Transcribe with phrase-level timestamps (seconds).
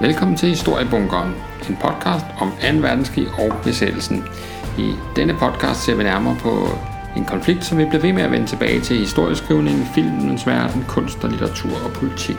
[0.00, 1.34] Velkommen til Historiebunkeren,
[1.68, 2.56] en podcast om 2.
[2.80, 4.24] verdenskrig og besættelsen.
[4.78, 6.68] I denne podcast ser vi nærmere på
[7.16, 11.24] en konflikt, som vi bliver ved med at vende tilbage til historieskrivningen, filmens verden, kunst
[11.24, 12.36] og litteratur og politik.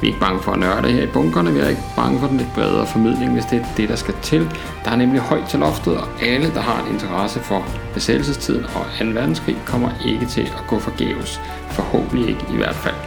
[0.00, 2.26] Vi er ikke bange for at nørde her i bunkerne, vi er ikke bange for
[2.26, 4.50] den lidt bredere formidling, hvis det er det, der skal til.
[4.84, 7.64] Der er nemlig højt til loftet, og alle, der har en interesse for
[7.94, 9.04] besættelsestiden og 2.
[9.04, 11.40] verdenskrig, kommer ikke til at gå forgæves.
[11.70, 13.05] Forhåbentlig ikke i hvert fald.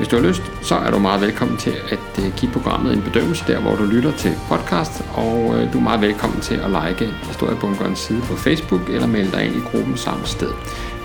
[0.00, 3.02] Hvis du har lyst, så er du meget velkommen til at øh, give programmet en
[3.02, 6.70] bedømmelse der, hvor du lytter til podcast, og øh, du er meget velkommen til at
[6.70, 10.52] like Historiebunkerens side på Facebook eller melde dig ind i gruppen samme sted.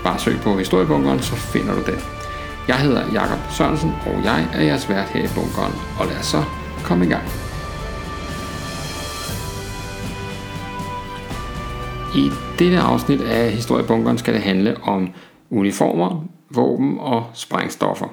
[0.04, 2.00] Bare søg på Historiebunkeren, så finder du den.
[2.68, 6.26] Jeg hedder Jakob Sørensen, og jeg er jeres vært her i bunkeren, og lad os
[6.26, 6.42] så
[6.84, 7.24] komme i gang.
[12.14, 15.08] I dette afsnit af Historiebunkeren skal det handle om
[15.50, 18.06] uniformer, våben og sprængstoffer.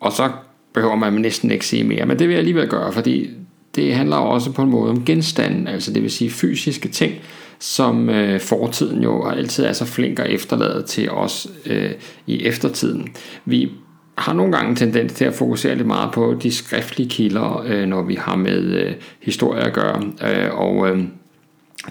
[0.00, 0.30] Og så
[0.74, 3.30] behøver man næsten ikke sige mere, men det vil jeg alligevel gøre, fordi
[3.74, 7.14] det handler også på en måde om genstanden, altså det vil sige fysiske ting,
[7.58, 11.90] som øh, fortiden jo altid er så flink at efterlade til os øh,
[12.26, 13.08] i eftertiden.
[13.44, 13.70] Vi
[14.18, 17.86] har nogle gange en tendens til at fokusere lidt meget på de skriftlige kilder, øh,
[17.86, 21.04] når vi har med øh, historie at gøre, øh, og øh,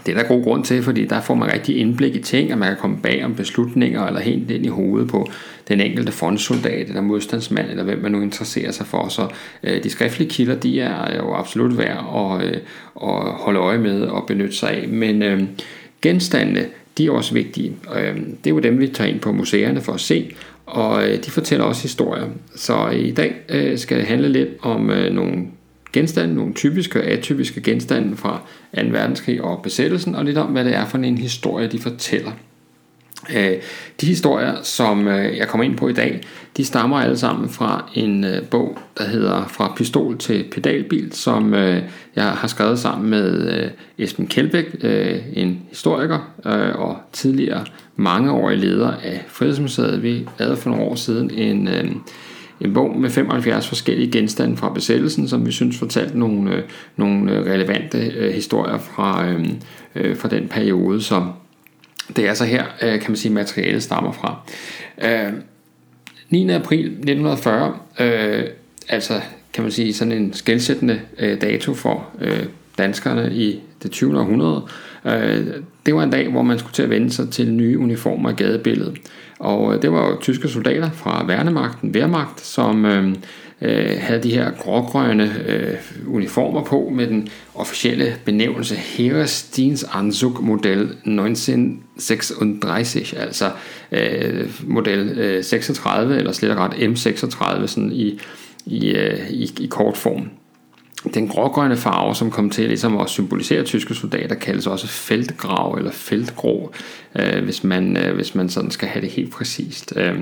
[0.05, 2.59] det er der god grund til, fordi der får man rigtig indblik i ting, og
[2.59, 5.29] man kan komme bag om beslutninger eller helt ind i hovedet på
[5.67, 9.07] den enkelte frontsoldat eller modstandsmand, eller hvem man nu interesserer sig for.
[9.07, 9.27] Så
[9.63, 12.57] øh, de skriftlige kilder, de er jo absolut værd at, øh,
[13.03, 14.87] at holde øje med og benytte sig af.
[14.87, 15.43] Men øh,
[16.01, 16.65] genstandene,
[16.97, 17.73] de er også vigtige.
[17.95, 21.25] Øh, det er jo dem, vi tager ind på museerne for at se, og øh,
[21.25, 22.25] de fortæller også historier.
[22.55, 25.45] Så øh, i dag øh, skal det handle lidt om øh, nogle
[25.93, 28.41] genstande, nogle typiske og atypiske genstande fra
[28.75, 28.81] 2.
[28.91, 32.31] verdenskrig og besættelsen, og lidt om, hvad det er for en historie, de fortæller.
[33.35, 33.53] Øh,
[34.01, 36.21] de historier, som øh, jeg kommer ind på i dag,
[36.57, 41.53] de stammer alle sammen fra en øh, bog, der hedder Fra pistol til pedalbil, som
[42.15, 44.65] jeg har skrevet sammen med Esben Kjeldbæk,
[45.33, 46.19] en historiker
[46.75, 47.65] og tidligere
[47.95, 50.03] mangeårig leder af Frihedsmuseet.
[50.03, 51.69] Vi lavede for nogle år siden en
[52.61, 56.63] en bog med 75 forskellige genstande fra besættelsen, som vi synes fortalte nogle, øh,
[56.95, 59.49] nogle øh, relevante øh, historier fra, øh,
[59.95, 61.31] øh, fra den periode, som
[62.15, 64.41] det er så her, øh, kan man sige, materialet stammer fra.
[65.03, 65.33] Øh,
[66.29, 66.49] 9.
[66.49, 68.43] april 1940, øh,
[68.89, 69.21] altså
[69.53, 72.45] kan man sige sådan en skældsættende øh, dato for øh,
[72.77, 74.19] danskerne i det 20.
[74.19, 74.67] århundrede,
[75.05, 75.47] øh,
[75.85, 78.33] det var en dag, hvor man skulle til at vende sig til nye uniformer i
[78.33, 78.97] gadebilledet.
[79.39, 83.15] Og øh, det var jo tyske soldater fra værnemagten, Wehrmacht, som øh,
[83.61, 85.75] øh, havde de her grågrønne øh,
[86.07, 93.51] uniformer på med den officielle benævnelse Heeresdienstzug Model 1936, altså
[93.91, 98.19] øh, model øh, 36, eller slet og ret M36 sådan i,
[98.65, 100.29] i, øh, i, i kort form.
[101.13, 105.91] Den grågrønne farve, som kom til ligesom at symbolisere tyske soldater, kaldes også feltgrav eller
[105.91, 106.71] feltgrå,
[107.15, 109.93] øh, hvis, man, øh, hvis man sådan skal have det helt præcist.
[109.95, 110.15] Øh,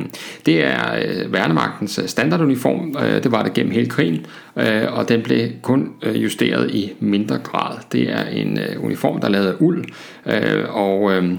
[0.46, 4.26] det er øh, værnemagtens øh, standarduniform, øh, det var det gennem hele krigen,
[4.58, 7.78] øh, og den blev kun øh, justeret i mindre grad.
[7.92, 9.86] Det er en øh, uniform, der er lavet af uld,
[10.26, 11.12] øh, og...
[11.12, 11.32] Øh,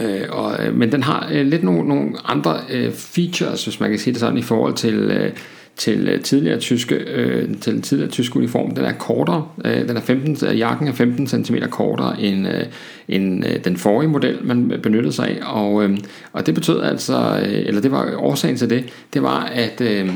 [0.00, 3.90] Øh, og, øh, men den har øh, lidt nogle, nogle andre øh, features, hvis man
[3.90, 5.32] kan sige det sådan, i forhold til, øh,
[5.76, 8.74] til øh, tidligere tyske, øh, til tidligere tyske uniform.
[8.74, 9.48] Den er kortere.
[9.64, 12.64] Øh, den er 15, øh, jakken er 15 cm kortere end, øh,
[13.08, 15.38] end øh, den forrige model, man benyttede sig af.
[15.42, 15.98] Og, øh,
[16.32, 18.84] og det betød altså, øh, eller det var årsagen til det,
[19.14, 20.10] det var, at, øh,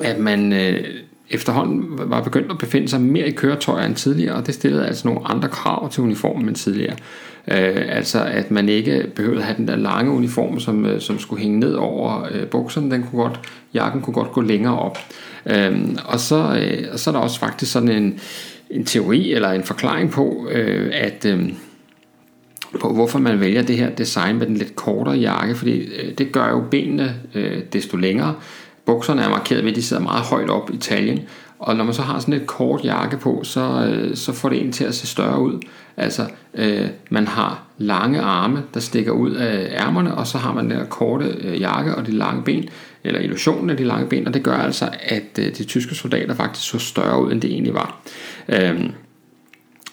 [0.00, 0.52] at man...
[0.52, 0.84] Øh,
[1.30, 5.08] efterhånden var begyndt at befinde sig mere i køretøjer end tidligere, og det stillede altså
[5.08, 6.96] nogle andre krav til uniformen end tidligere.
[7.48, 11.18] Øh, altså at man ikke behøvede at have den der lange uniform, som, øh, som
[11.18, 13.40] skulle hænge ned over øh, bukserne, den kunne godt,
[13.74, 14.98] jakken kunne godt gå længere op.
[15.46, 18.20] Øh, og, så, øh, og så er der også faktisk sådan en,
[18.70, 21.24] en teori eller en forklaring på, øh, at...
[21.24, 21.52] Øh,
[22.80, 26.32] på hvorfor man vælger det her design med den lidt kortere jakke, fordi øh, det
[26.32, 28.34] gør jo benene øh, desto længere.
[28.86, 31.20] Bukserne er markeret ved, at de sidder meget højt op i taljen,
[31.58, 33.60] og når man så har sådan et kort jakke på, så,
[33.90, 35.60] øh, så får det en til at se større ud.
[35.96, 40.70] Altså, øh, man har lange arme, der stikker ud af ærmerne, og så har man
[40.70, 42.68] den korte øh, jakke og de lange ben,
[43.04, 46.34] eller illusionen af de lange ben, og det gør altså, at øh, de tyske soldater
[46.34, 48.00] faktisk så større ud, end det egentlig var.
[48.48, 48.90] Øh,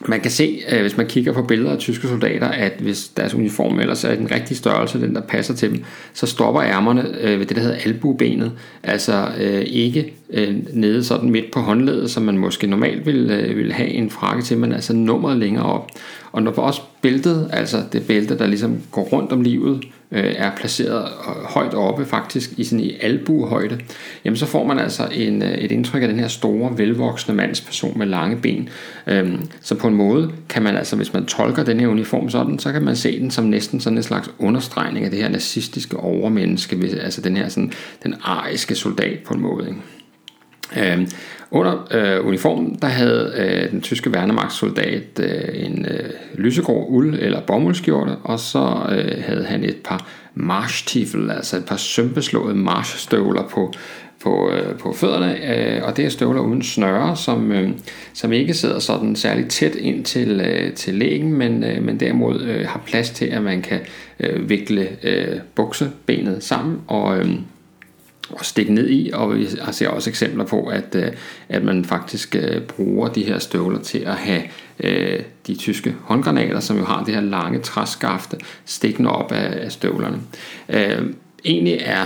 [0.09, 3.33] man kan se, øh, hvis man kigger på billeder af tyske soldater, at hvis deres
[3.33, 5.83] uniform ellers er den rigtige størrelse, den der passer til dem,
[6.13, 8.51] så stopper ærmerne øh, ved det, der hedder albuebenet.
[8.83, 10.13] Altså øh, ikke
[10.73, 14.57] nede sådan midt på håndledet, som man måske normalt ville, ville have en frakke til,
[14.57, 15.89] men altså nummeret længere op.
[16.33, 20.51] Og når også bæltet, altså det bælte, der ligesom går rundt om livet, øh, er
[20.55, 23.79] placeret øh, højt oppe faktisk i sådan i albuehøjde,
[24.25, 27.97] jamen så får man altså en, øh, et indtryk af den her store, velvoksne mandsperson
[27.97, 28.69] med lange ben.
[29.07, 32.59] Øhm, så på en måde kan man altså, hvis man tolker den her uniform sådan,
[32.59, 35.97] så kan man se den som næsten sådan en slags understregning af det her nazistiske
[35.97, 37.71] overmenneske, altså den her sådan,
[38.03, 39.67] den ariske soldat på en måde.
[39.67, 39.79] Ikke?
[40.77, 41.07] Øh,
[41.51, 47.41] under øh, uniformen, der havde øh, den tyske værnemagtssoldat øh, en øh, lysegrå uld- eller
[47.41, 53.73] bomuldskjorte, og så øh, havde han et par marschtiefel, altså et par sømpeslåede marschstøvler på,
[54.23, 57.69] på, øh, på fødderne, øh, og det er støvler uden snøre, som, øh,
[58.13, 62.41] som ikke sidder sådan særligt tæt ind til, øh, til lægen, men, øh, men derimod
[62.41, 63.79] øh, har plads til, at man kan
[64.19, 67.17] øh, vikle øh, buksebenet sammen og...
[67.17, 67.29] Øh,
[68.41, 71.11] stikke ned i, og vi ser også eksempler på, at, øh,
[71.49, 74.41] at man faktisk øh, bruger de her støvler til at have
[74.79, 80.19] øh, de tyske håndgranater, som jo har det her lange træskafte stikkende op af, støvlerne.
[81.45, 82.05] Egentlig er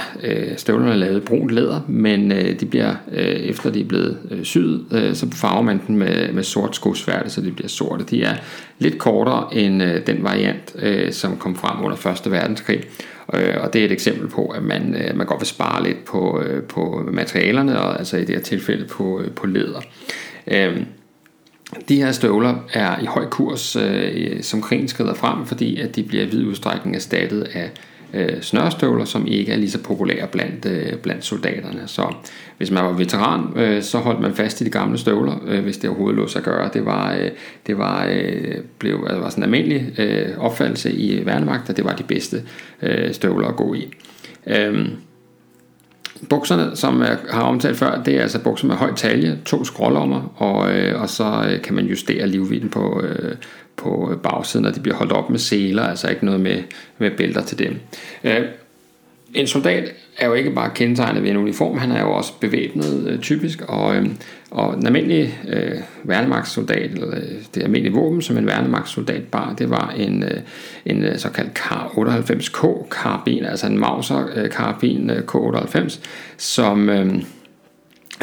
[0.58, 5.82] støvlerne lavet brunt læder, men de bliver, efter de er blevet syet, så farver man
[5.88, 8.06] den med, med sort skosværte, så de bliver sorte.
[8.10, 8.36] De er
[8.80, 10.76] lidt kortere end den variant,
[11.16, 12.32] som kom frem under 1.
[12.32, 12.84] verdenskrig,
[13.34, 16.06] Øh, og det er et eksempel på, at man, øh, man godt vil spare lidt
[16.06, 19.82] på, øh, på materialerne, og altså i det her tilfælde på, øh, på leder.
[20.48, 20.82] Øh,
[21.90, 26.04] de her støvler er i høj kurs, øh, som krigen skrider frem, fordi at de
[26.04, 27.72] bliver i vid udstrækning erstattet af
[28.14, 31.82] øh, snørstøvler, som ikke er lige så populære blandt, øh, blandt soldaterne.
[31.86, 32.14] Så
[32.58, 35.78] hvis man var veteran, øh, så holdt man fast i de gamle støvler, øh, hvis
[35.78, 36.70] det overhovedet lå sig gøre.
[36.74, 37.30] Det var, øh,
[37.68, 41.86] det var, øh, blev, altså, var sådan en almindelig øh, opfattelse i værnemagt, at det
[41.86, 42.44] var de bedste
[42.82, 43.94] øh, støvler at gå i.
[44.48, 44.88] Øh,
[46.30, 49.64] Bukserne, som øh, jeg har omtalt før, det er altså bukser med høj talje, to
[49.64, 53.36] skrålommer, og, øh, og så øh, kan man justere livvidden på, øh,
[53.78, 56.64] på bagsiden, og de bliver holdt op med seler, altså ikke noget med,
[56.98, 57.80] med bælter til dem.
[58.24, 58.46] Øh,
[59.34, 63.08] en soldat er jo ikke bare kendetegnet ved en uniform, han er jo også bevæbnet
[63.08, 64.06] øh, typisk, og, øh,
[64.52, 67.24] og en almindelig øh, værnemagtssoldat, eller øh,
[67.56, 70.40] det almindelige våben, som en værnemagtssoldat bar, det var en, øh,
[70.86, 76.00] en øh, såkaldt K98K karabin, altså en Mauser-karabin øh, øh, K98,
[76.38, 76.90] som...
[76.90, 77.24] Øh,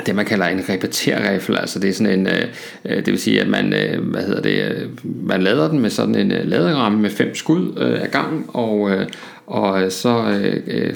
[0.06, 2.42] det man kalder en repeterrifle, altså det er sådan en, øh,
[2.84, 4.88] øh, det vil sige at man, øh, hvad hedder det, øh,
[5.26, 8.90] man lader den med sådan en øh, laderamme med fem skud øh, af gang, og,
[8.90, 9.06] øh,
[9.46, 10.94] og så øh, øh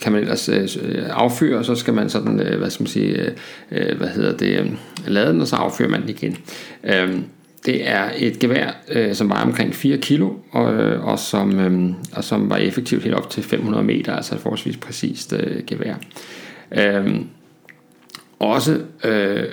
[0.00, 2.88] kan man ellers øh, øh, affyre, og så skal man sådan, øh, hvad skal man
[2.88, 3.30] sige,
[3.72, 4.70] øh, hvad hedder det, øh,
[5.06, 6.36] lade den, og så affyrer man den igen.
[6.84, 7.18] Øh,
[7.66, 10.64] det er et gevær, øh, som vejer omkring 4 kilo, og,
[11.02, 14.76] og, som, øh, og som var effektivt helt op til 500 meter, altså et forholdsvis
[14.76, 15.94] præcist øh, gevær.
[16.72, 17.20] Øh,
[18.38, 19.44] også, øh,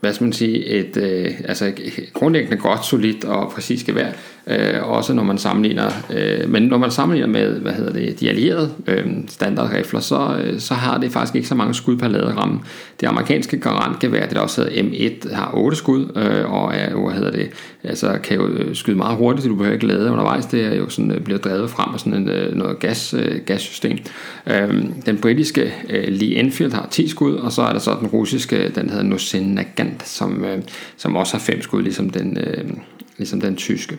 [0.00, 1.72] hvad skal man sige, et, øh, altså
[2.12, 4.12] grundlæggende godt, solidt og præcis gevær,
[4.46, 8.28] øh, også når man sammenligner, øh, men når man sammenligner med, hvad hedder det, de
[8.28, 12.60] allierede øh, standardrifler, så, øh, så har det faktisk ikke så mange skud per laderamme.
[13.00, 17.14] Det amerikanske garantgevær, det der også hedder M1, har 8 skud, øh, og er, hvad
[17.14, 17.50] hedder det,
[17.84, 20.74] altså kan jo øh, skyde meget hurtigt, så du behøver ikke lade undervejs, det er
[20.74, 23.98] jo sådan, øh, bliver drevet frem af sådan en, øh, noget gas, øh, gassystem.
[24.46, 28.08] Øh, den britiske øh, Lee Enfield har 10 skud, og så er der så den
[28.08, 30.58] russiske, øh, den hedder Nosin Nagant, som, øh,
[30.96, 32.70] som også har 5 skud, ligesom den, øh,
[33.18, 33.98] ligesom den tyske.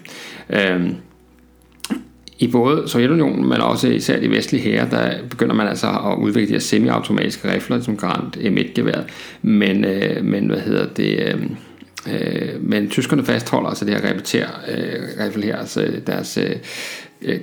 [0.50, 0.96] Øhm,
[2.40, 6.48] i både Sovjetunionen, men også især de vestlige herrer, der begynder man altså at udvikle
[6.48, 9.02] de her semi-automatiske rifler, som Grant M1-gevær.
[9.42, 11.20] Men, øh, men hvad hedder det...
[11.20, 11.42] Øh,
[12.14, 16.56] øh, men tyskerne fastholder altså det her repeter øh, rifle her, altså deres øh,
[17.22, 17.40] øh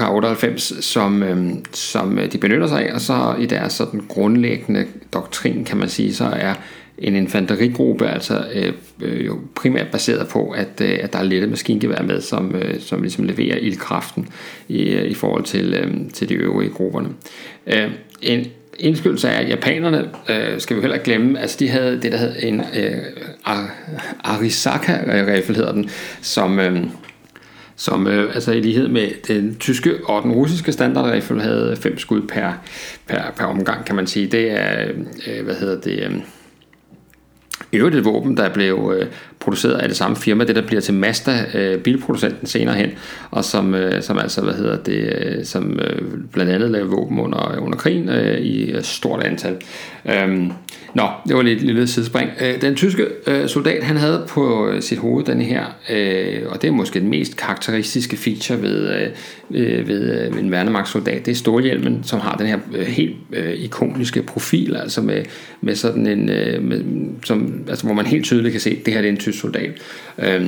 [0.00, 5.64] K98, som, øh, som de benytter sig af, og så i deres sådan grundlæggende doktrin,
[5.64, 6.54] kan man sige, så er
[7.02, 11.46] en infanterigruppe, altså øh, øh, jo primært baseret på, at, øh, at der er lette
[11.46, 14.28] maskingevær med, som, øh, som ligesom leverer ildkraften
[14.68, 17.08] i, øh, i forhold til, øh, til de øvrige grupperne.
[17.66, 17.90] Øh,
[18.22, 18.46] en
[18.78, 22.60] indskydelse af japanerne, øh, skal vi heller glemme, altså de havde det, der hed en
[22.60, 22.98] øh,
[24.24, 25.90] Arisaka-rifle, hedder den,
[26.20, 26.58] som...
[26.58, 26.86] Øh,
[27.76, 32.22] som øh, altså i lighed med den tyske og den russiske standardrifle havde fem skud
[32.22, 32.52] per,
[33.06, 34.26] per, per omgang, kan man sige.
[34.26, 36.20] Det er, øh, øh hvad hedder det, øh,
[37.76, 39.06] øvrigt et våben, der blev øh,
[39.42, 42.90] produceret af det samme firma, det der bliver til Mazda, øh, bilproducenten senere hen,
[43.30, 47.18] og som, øh, som altså, hvad hedder det, øh, som øh, blandt andet lavede våben
[47.18, 49.56] under, under krigen øh, i stort antal.
[50.04, 50.52] Øhm,
[50.94, 52.30] nå, det var lidt lille sidespring.
[52.40, 56.68] Øh, den tyske øh, soldat, han havde på sit hoved den her, øh, og det
[56.68, 59.08] er måske den mest karakteristiske feature ved, øh,
[59.50, 63.54] øh ved øh, en værnemagtssoldat, det er stålhjelmen, som har den her øh, helt øh,
[63.54, 65.22] ikoniske profil, altså med,
[65.60, 66.84] med sådan en, øh, med,
[67.24, 69.31] som, altså hvor man helt tydeligt kan se, at det her det er en tysk
[69.32, 69.70] soldat.
[70.18, 70.46] Øh,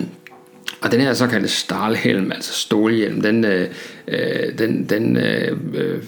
[0.81, 3.69] og den her såkaldte Stahlhelm, altså stålhjelm, den, øh,
[4.09, 6.03] øh den, den øh, øh,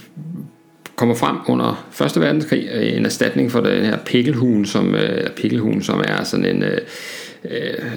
[0.96, 2.20] kommer frem under 1.
[2.20, 6.62] verdenskrig, øh, en erstatning for den her pikkelhuen, som, øh, pikkelhuen, som er sådan en...
[6.62, 6.78] Øh,
[7.44, 7.90] øh,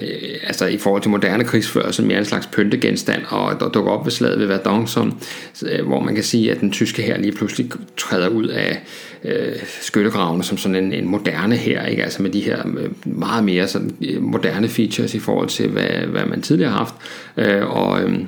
[0.44, 4.12] altså i forhold til moderne krigsførelse mere en slags pyntegenstand, og der dukker op ved
[4.12, 5.20] slaget ved Verdun, som,
[5.66, 8.82] øh, hvor man kan sige, at den tyske her lige pludselig træder ud af
[9.24, 12.04] øh, skyttegravene som sådan en, en moderne her, ikke?
[12.04, 15.90] altså med de her øh, meget mere sådan øh, moderne features i forhold til, hvad,
[15.90, 16.96] hvad man tidligere har haft,
[17.38, 18.20] øh, og øh,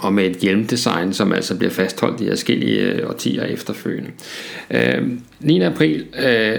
[0.00, 4.10] og med et hjelmdesign, som altså bliver fastholdt i forskellige øh, årtier efterfølgende.
[4.70, 5.08] Øh,
[5.40, 5.60] 9.
[5.60, 6.58] april øh,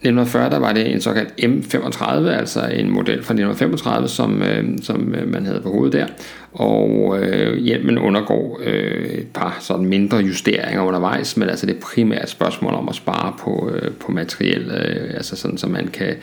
[0.00, 5.14] 1940 der var det en såkaldt M35, altså en model fra 1935, som, øh, som
[5.14, 6.06] øh, man havde på hovedet der.
[6.52, 11.80] Og øh, hjelmen undergår øh, et par sådan mindre justeringer undervejs, men altså det er
[11.80, 15.88] primært et spørgsmål om at spare på, øh, på materiel, øh, altså sådan, så man
[15.88, 16.14] kan,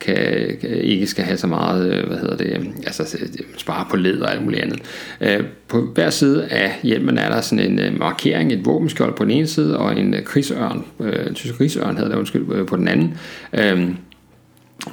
[0.00, 0.16] kan,
[0.62, 4.32] ikke skal have så meget, øh, hvad hedder det, altså øh, spare på led og
[4.32, 4.78] alt muligt andet.
[5.20, 9.24] Øh, på hver side af hjelmen er der sådan en øh, markering, et våbenskjold på
[9.24, 12.66] den ene side, og en øh, krigsørn, øh, en tysk krigsørn hedder det undskyld, øh,
[12.66, 13.18] på den anden.
[13.52, 13.88] Øh,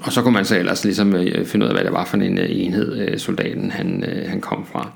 [0.04, 2.18] og så kunne man så ellers ligesom øh, finde ud af, hvad det var for
[2.18, 4.92] en øh, enhed, øh, soldaten han, han kom fra.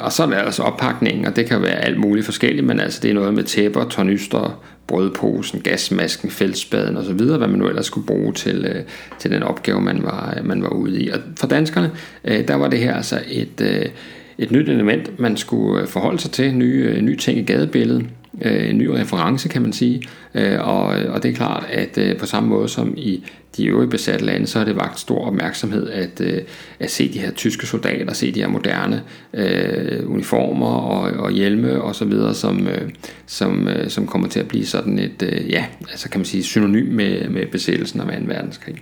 [0.00, 3.00] og så er der altså oppakningen, og det kan være alt muligt forskelligt, men altså
[3.02, 8.06] det er noget med tæpper, tornyster, brødposen, gasmasken, feltspaden osv., hvad man nu ellers skulle
[8.06, 8.84] bruge til,
[9.18, 11.08] til den opgave, man var, man var ude i.
[11.08, 11.90] Og for danskerne,
[12.24, 13.90] der var det her altså et,
[14.38, 18.06] et nyt element, man skulle forholde sig til, nye, nye ting i gadebilledet,
[18.42, 20.02] Øh, en ny reference, kan man sige.
[20.34, 23.24] Øh, og, og det er klart, at øh, på samme måde som i
[23.56, 26.42] de øvrige besatte lande, så har det vagt stor opmærksomhed at, øh,
[26.80, 29.02] at se de her tyske soldater, se de her moderne
[29.34, 32.90] øh, uniformer og, og hjelme og så videre, som, øh,
[33.26, 36.42] som, øh, som kommer til at blive sådan et, øh, ja, altså kan man sige,
[36.42, 38.12] synonym med, med besættelsen af 2.
[38.26, 38.74] verdenskrig.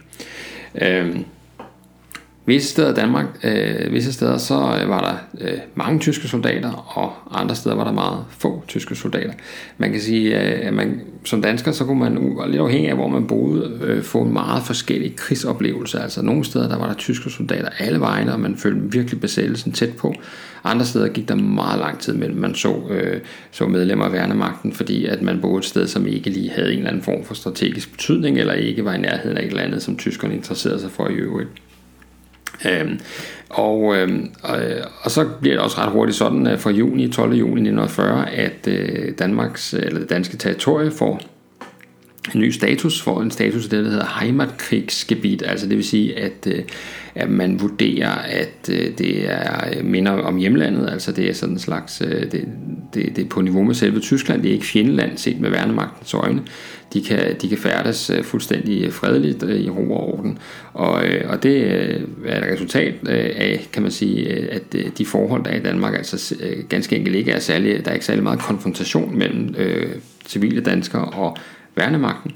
[0.82, 1.16] Øh,
[2.46, 6.98] Visse steder i Danmark, øh, visse steder så øh, var der øh, mange tyske soldater,
[6.98, 9.32] og andre steder var der meget få tyske soldater.
[9.78, 13.08] Man kan sige, øh, at man, som dansker, så kunne man, lidt afhængig af hvor
[13.08, 16.00] man boede, øh, få en meget forskellig krigsoplevelse.
[16.00, 19.72] Altså nogle steder, der var der tyske soldater alle vegne, og man følte virkelig besættelsen
[19.72, 20.14] tæt på.
[20.64, 23.20] Andre steder gik der meget lang tid mellem man så, øh,
[23.50, 26.78] så medlemmer af værnemagten, fordi at man boede et sted, som ikke lige havde en
[26.78, 29.82] eller anden form for strategisk betydning, eller ikke var i nærheden af et eller andet,
[29.82, 31.48] som tyskerne interesserede sig for i øvrigt.
[32.66, 33.00] Øhm,
[33.48, 34.58] og, øhm, og,
[35.02, 37.32] og så bliver det også ret hurtigt sådan at fra juni, 12.
[37.32, 41.20] juni 1940, at øh, Danmarks, eller det danske territorie får
[42.34, 46.18] en ny status, får en status af det, der hedder Heimatkrigsgebiet, altså det vil sige,
[46.18, 46.62] at, øh,
[47.14, 51.54] at man vurderer, at øh, det er øh, minder om hjemlandet, altså det er sådan
[51.54, 52.48] en slags, det,
[52.94, 56.14] det, det er på niveau med selve Tyskland, det er ikke fjendeland set med værnemagtens
[56.14, 56.42] øjne,
[56.92, 60.38] de kan, de kan færdes fuldstændig fredeligt i ro og orden,
[60.72, 61.70] og, og det
[62.26, 66.34] er et resultat af, kan man sige, at de forhold, der er i Danmark, altså
[66.68, 69.86] ganske enkelt ikke er særlig, der er ikke særlig meget konfrontation mellem øh,
[70.26, 71.36] civile danskere og
[71.76, 72.32] værnemagten.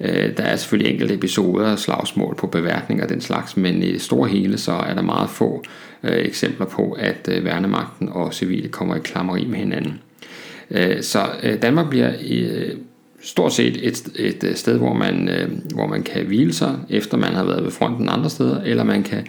[0.00, 4.02] Øh, der er selvfølgelig enkelte episoder, slagsmål på beværtning og den slags, men i det
[4.02, 5.64] store hele så er der meget få
[6.02, 10.00] øh, eksempler på, at øh, værnemagten og civile kommer i klammeri med hinanden.
[10.70, 12.50] Øh, så øh, Danmark bliver i,
[13.24, 15.30] stort set et, et sted, hvor man,
[15.74, 19.02] hvor man kan hvile sig, efter man har været ved fronten andre steder, eller man
[19.02, 19.26] kan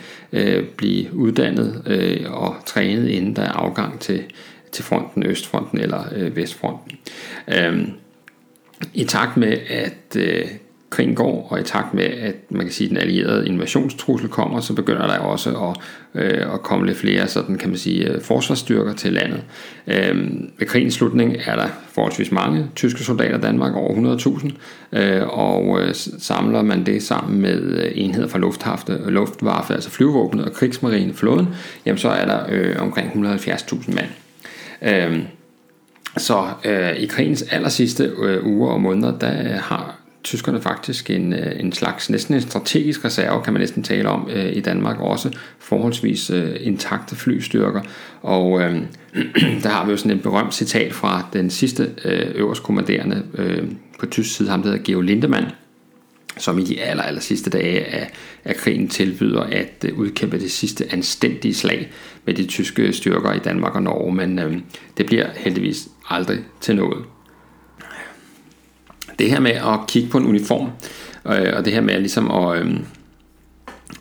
[0.77, 1.81] blive uddannet
[2.27, 4.23] og trænet, inden der er afgang til,
[4.71, 6.97] til fronten, Østfronten eller Vestfronten.
[7.47, 7.91] Øhm,
[8.93, 10.45] i takt med, at øh,
[10.93, 14.59] krigen går, og i takt med, at man kan sige, at den allierede invasionstrussel kommer,
[14.59, 15.77] så begynder der også at,
[16.21, 19.43] øh, at komme lidt flere sådan, kan man sige, øh, forsvarsstyrker til landet.
[19.87, 24.17] Øh, ved krigens slutning er der forholdsvis mange tyske soldater i Danmark, over
[24.93, 29.89] 100.000, øh, og øh, samler man det sammen med øh, enheder fra lufthafte, luftvaffe, altså
[29.89, 31.47] flyvåbnet og krigsmarine flåden,
[31.85, 34.09] jamen så er der øh, omkring 170.000 mand.
[34.81, 35.23] Øh,
[36.17, 41.09] så øh, i krigens aller sidste øh, uger og måneder, der øh, har tyskerne faktisk
[41.09, 44.59] en, øh, en slags næsten en strategisk reserve, kan man næsten tale om øh, i
[44.59, 47.81] Danmark, også forholdsvis øh, intakte flystyrker.
[48.21, 48.81] Og øh,
[49.63, 53.63] der har vi jo sådan et berømt citat fra den sidste øh, øverstkommanderende øh,
[53.99, 55.45] på tysk side, ham der hedder Georg Lindemann,
[56.37, 58.11] som i de aller, aller sidste dage af,
[58.45, 61.91] af krigen tilbyder at øh, udkæmpe det sidste anstændige slag
[62.25, 64.57] med de tyske styrker i Danmark og Norge, men øh,
[64.97, 67.05] det bliver heldigvis aldrig til noget.
[69.19, 70.69] Det her med at kigge på en uniform,
[71.25, 72.75] øh, og det her med ligesom at, øh,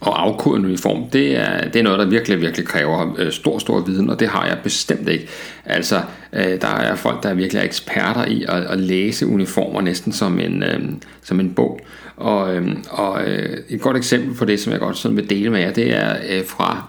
[0.06, 3.58] at afkode en uniform, det er, det er noget, der virkelig, virkelig kræver øh, stor,
[3.58, 5.28] stor viden, og det har jeg bestemt ikke.
[5.64, 10.12] Altså, øh, der er folk, der er virkelig eksperter i at, at læse uniformer næsten
[10.12, 10.80] som en, øh,
[11.22, 11.80] som en bog.
[12.16, 15.50] Og, øh, og øh, et godt eksempel på det, som jeg godt sådan vil dele
[15.50, 16.88] med jer, det er øh, fra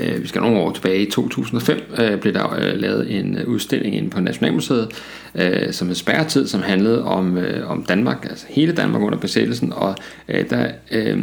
[0.00, 3.48] øh, vi skal nogle år tilbage i 2005, øh, blev der øh, lavet en øh,
[3.48, 4.88] udstilling inde på Nationalmuseet,
[5.34, 9.72] øh, som hed Spærretid, som handlede om, øh, om Danmark, altså hele Danmark under besættelsen,
[9.72, 9.94] og
[10.28, 11.22] øh, der, øh,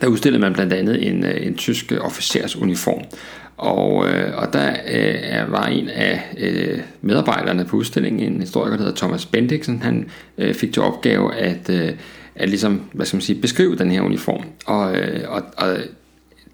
[0.00, 3.02] der udstillede man blandt andet en, øh, en tysk officersuniform.
[3.56, 8.84] Og, øh, og der øh, var en af øh, medarbejderne på udstillingen, en historiker, der
[8.84, 11.90] hedder Thomas Bendiksen, han øh, fik til opgave at, øh,
[12.34, 14.44] at ligesom, hvad skal man sige, beskrive den her uniform.
[14.66, 15.76] Og, øh, og, og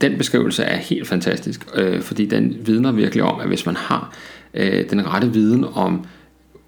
[0.00, 4.14] den beskrivelse er helt fantastisk, øh, fordi den vidner virkelig om, at hvis man har
[4.54, 6.06] øh, den rette viden om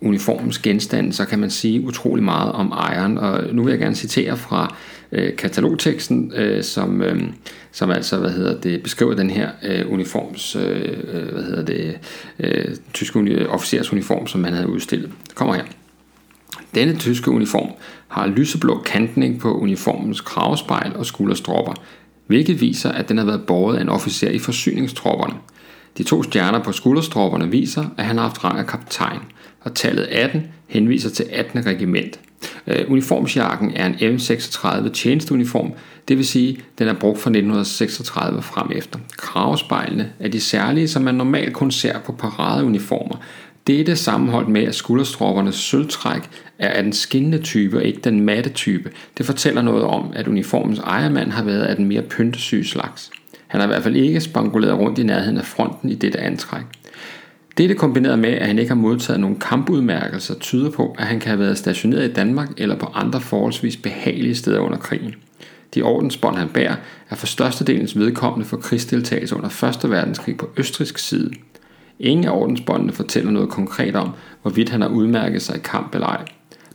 [0.01, 3.19] uniformens genstand, så kan man sige utrolig meget om ejeren.
[3.19, 4.75] Og nu vil jeg gerne citere fra
[5.13, 7.23] øh, katalogteksten, øh, som, øh,
[7.73, 11.99] som altså hvad hedder det, beskriver den her øh, uniforms, øh, øh hvad hedder det,
[12.39, 15.11] øh, tyske officersuniform, som man havde udstillet.
[15.29, 15.65] Det kommer her.
[16.75, 17.71] Denne tyske uniform
[18.09, 21.75] har lyseblå kantning på uniformens kravspejl og skulderstropper,
[22.29, 25.35] hvilket viser, at den har været båret af en officer i forsyningstropperne.
[25.99, 29.21] De to stjerner på skulderstropperne viser, at han har haft rang af kaptajn,
[29.61, 31.67] og tallet 18 henviser til 18.
[31.67, 32.21] regiment.
[32.67, 35.73] Uh, uniformsjakken er en M36 tjenesteuniform,
[36.09, 38.99] det vil sige, den er brugt fra 1936 frem efter.
[39.17, 43.17] Kravspejlene er de særlige, som man normalt kun ser på paradeuniformer,
[43.69, 46.23] dette sammenholdt med, at skulderstroppernes sølvtræk
[46.59, 50.29] er af den skinnende type og ikke den matte type, det fortæller noget om, at
[50.29, 53.11] uniformens ejermand har været af den mere pyntesyge slags.
[53.47, 56.63] Han har i hvert fald ikke spanguleret rundt i nærheden af fronten i dette antræk.
[57.59, 61.29] Dette kombineret med, at han ikke har modtaget nogen kampudmærkelser, tyder på, at han kan
[61.29, 65.15] have været stationeret i Danmark eller på andre forholdsvis behagelige steder under krigen.
[65.75, 66.77] De ordensbånd, han bærer,
[67.11, 69.91] er for størstedelens vedkommende for krigsdeltagelse under 1.
[69.91, 71.31] verdenskrig på østrisk side–
[72.01, 74.11] Ingen af ordensbåndene fortæller noget konkret om,
[74.43, 76.25] hvorvidt han har udmærket sig i kamp eller ej.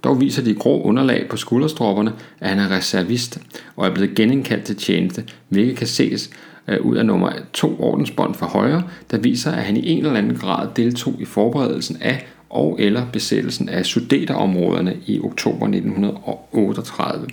[0.03, 3.39] Dog viser de grå underlag på skulderstropperne, at han er reservist
[3.75, 6.29] og er blevet genindkaldt til tjeneste, hvilket kan ses
[6.67, 10.17] øh, ud af nummer to ordensbånd fra højre, der viser, at han i en eller
[10.17, 17.27] anden grad deltog i forberedelsen af og eller besættelsen af sudeterområderne i oktober 1938.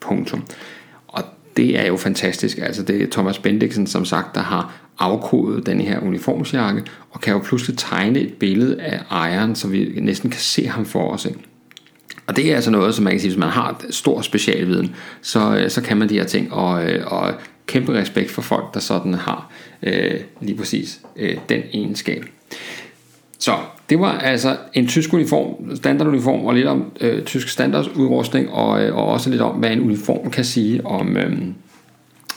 [0.00, 0.42] Punktum.
[1.08, 1.22] Og
[1.56, 2.58] det er jo fantastisk.
[2.58, 7.32] Altså det er Thomas Bendiksen, som sagt, der har afkodet den her uniformsjakke, og kan
[7.32, 11.24] jo pludselig tegne et billede af ejeren, så vi næsten kan se ham for os.
[11.24, 11.38] Ikke?
[12.26, 15.56] Og det er altså noget, som man kan sige, hvis man har stor specialviden, så,
[15.56, 17.34] øh, så kan man de her ting, og, øh, og
[17.66, 19.50] kæmpe respekt for folk, der sådan har
[19.82, 22.24] øh, lige præcis øh, den egenskab.
[23.38, 23.52] Så
[23.90, 28.96] det var altså en tysk uniform, standarduniform, og lidt om øh, tysk standardudrustning, og, øh,
[28.96, 31.38] og også lidt om, hvad en uniform kan sige om, øh,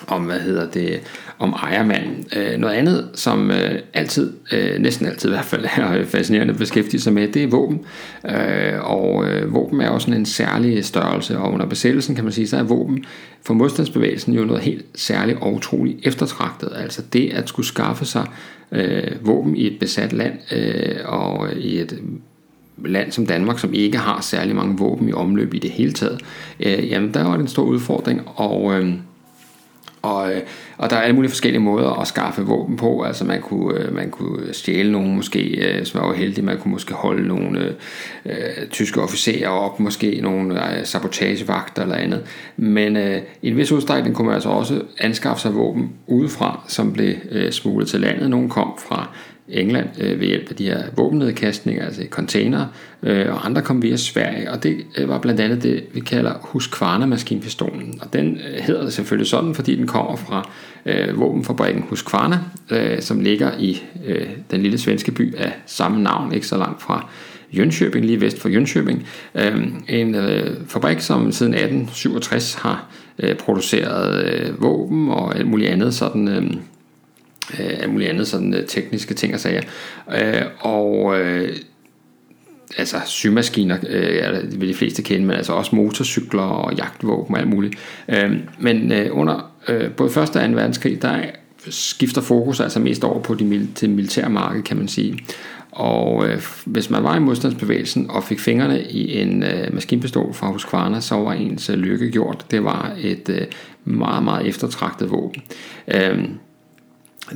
[0.08, 1.00] om hvad hedder det,
[1.40, 2.26] om ejermanden.
[2.36, 6.60] Øh, noget andet, som øh, altid, øh, næsten altid i hvert fald er fascinerende at
[6.60, 7.86] beskæftige sig med, det er våben.
[8.26, 12.34] Øh, og øh, våben er også sådan en særlig størrelse, og under besættelsen kan man
[12.34, 13.06] sige, så er våben
[13.46, 16.70] for modstandsbevægelsen jo noget helt særligt og utroligt eftertragtet.
[16.76, 18.28] Altså det at skulle skaffe sig
[18.72, 22.00] øh, våben i et besat land, øh, og i et
[22.86, 26.22] land som Danmark, som ikke har særlig mange våben i omløb i det hele taget,
[26.60, 28.94] øh, jamen der var det en stor udfordring, og øh,
[30.04, 30.42] og, øh,
[30.78, 33.02] og der er alle mulige forskellige måder at skaffe våben på.
[33.02, 36.44] Altså man kunne, øh, man kunne stjæle nogen måske, øh, som var heldig.
[36.44, 37.76] Man kunne måske holde nogle
[38.26, 42.24] øh, tyske officerer op, måske nogle øh, sabotagevagter eller andet.
[42.58, 46.94] Men øh, i en vis udstrækning kunne man altså også anskaffe sig våben udefra, som
[46.94, 48.30] blev øh, smuglet til landet.
[48.30, 49.10] Nogle kom fra
[49.50, 52.66] England øh, ved hjælp af de her våbennedkastninger, altså container,
[53.04, 56.34] øh, og andre kom via Sverige, og det øh, var blandt andet det, vi kalder
[56.42, 58.00] Husqvarna maskinpistolen.
[58.02, 60.50] Og den øh, hedder selvfølgelig sådan, fordi den kommer fra
[60.86, 66.34] øh, våbenfabrikken Husqvarna, øh, som ligger i øh, den lille svenske by af samme navn,
[66.34, 67.10] ikke så langt fra
[67.54, 69.06] Jönköping, lige vest for Jönköping.
[69.36, 75.72] Øh, en øh, fabrik, som siden 1867 har øh, produceret øh, våben og alt muligt
[75.72, 76.28] andet sådan...
[76.28, 76.52] Øh,
[77.60, 79.62] øh, alt muligt andet sådan øh, tekniske ting og sager.
[80.16, 81.56] Øh, og øh,
[82.78, 87.50] altså symaskiner øh, vil de fleste kende, men altså også motorcykler og jagtvåben og alt
[87.50, 87.76] muligt.
[88.08, 90.18] Øh, men øh, under øh, både 1.
[90.18, 90.40] og 2.
[90.40, 91.20] verdenskrig, der
[91.70, 95.20] skifter fokus altså mest over på de, til militære marked, kan man sige.
[95.72, 100.52] Og øh, hvis man var i modstandsbevægelsen og fik fingrene i en øh, maskinpistol fra
[100.52, 102.46] Husqvarna, så var ens øh, lykke gjort.
[102.52, 103.48] Det var et øh,
[103.86, 105.42] meget, meget eftertragtet våben.
[105.88, 106.26] Øh,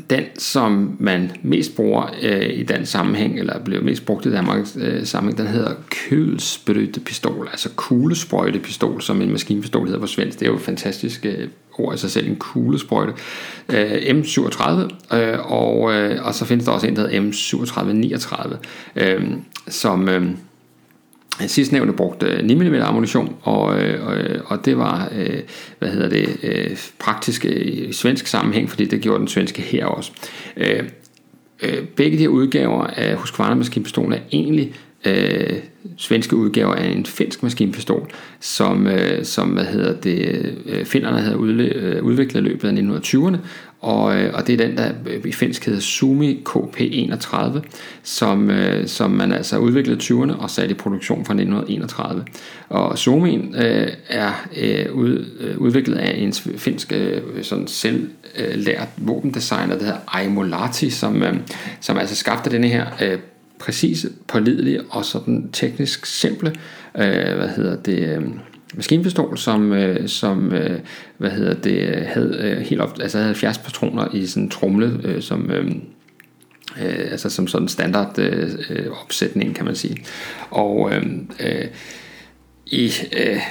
[0.09, 4.67] den, som man mest bruger øh, i den sammenhæng, eller bliver mest brugt i Danmark
[4.77, 10.39] øh, sammenhæng, den hedder kølsprøjtepistol, altså kuglesprøjtepistol, som en maskinpistol hedder på svensk.
[10.39, 11.47] Det er jo et fantastisk øh,
[11.77, 13.13] ord i sig selv, en kuglesprøjte.
[13.69, 18.57] Øh, M37, øh, og, øh, og så findes der også en, der hedder M3739,
[18.95, 19.23] øh,
[19.67, 20.09] som...
[20.09, 20.29] Øh,
[21.41, 25.09] Øh, Sidst nævnte brugte øh, 9 mm ammunition, og, og, og det var
[25.79, 30.11] hvad hedder det, praktisk i svensk sammenhæng, fordi det gjorde den svenske her også.
[31.95, 34.73] Begge de her udgaver af Husqvarna maskinpistolen er egentlig
[35.05, 35.59] øh,
[35.97, 41.37] svenske udgaver af en finsk maskinpistol, som, øh, som hvad hedder det, øh, finnerne havde
[42.03, 43.37] udviklet i løbet af 1920'erne,
[43.81, 44.91] og, øh, og det er den, der
[45.25, 47.59] i finsk hedder Sumi KP31,
[48.03, 52.25] som, øh, som man altså udviklede i 20'erne og satte i produktion fra 1931.
[52.69, 59.77] Og Sumi øh, er øh, ud, øh, udviklet af en finsk øh, sådan selvlært våbendesigner,
[59.77, 61.35] der hedder Aimo Lahti, som, øh,
[61.81, 63.19] som altså skabte denne her øh,
[63.59, 66.49] præcise, pålidelige og sådan teknisk simple
[66.97, 68.23] øh, hvad hedder det, øh,
[68.77, 70.79] maskinpistol, som, øh, som øh,
[71.17, 74.99] hvad hedder det, havde øh, helt op, altså havde 70 patroner i sådan en trumle,
[75.03, 75.71] øh, som øh,
[76.81, 79.97] øh, altså som sådan standard øh, øh, opsætning, kan man sige.
[80.49, 81.05] Og øh,
[81.39, 81.67] øh,
[82.65, 83.41] i øh,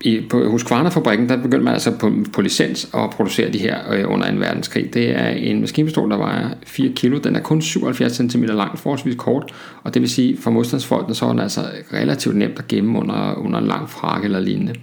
[0.00, 3.92] i, på, hos Kvarnerfabrikken, der begyndte man altså på, på licens at producere de her
[3.92, 4.36] øh, under 2.
[4.38, 4.94] verdenskrig.
[4.94, 7.18] Det er en maskinpistol, der vejer 4 kilo.
[7.18, 9.54] Den er kun 77 cm lang, forholdsvis kort.
[9.82, 11.60] Og det vil sige, for modstandsfolkene, så er den altså
[11.92, 14.74] relativt nemt at gemme under, under en lang frakke eller lignende.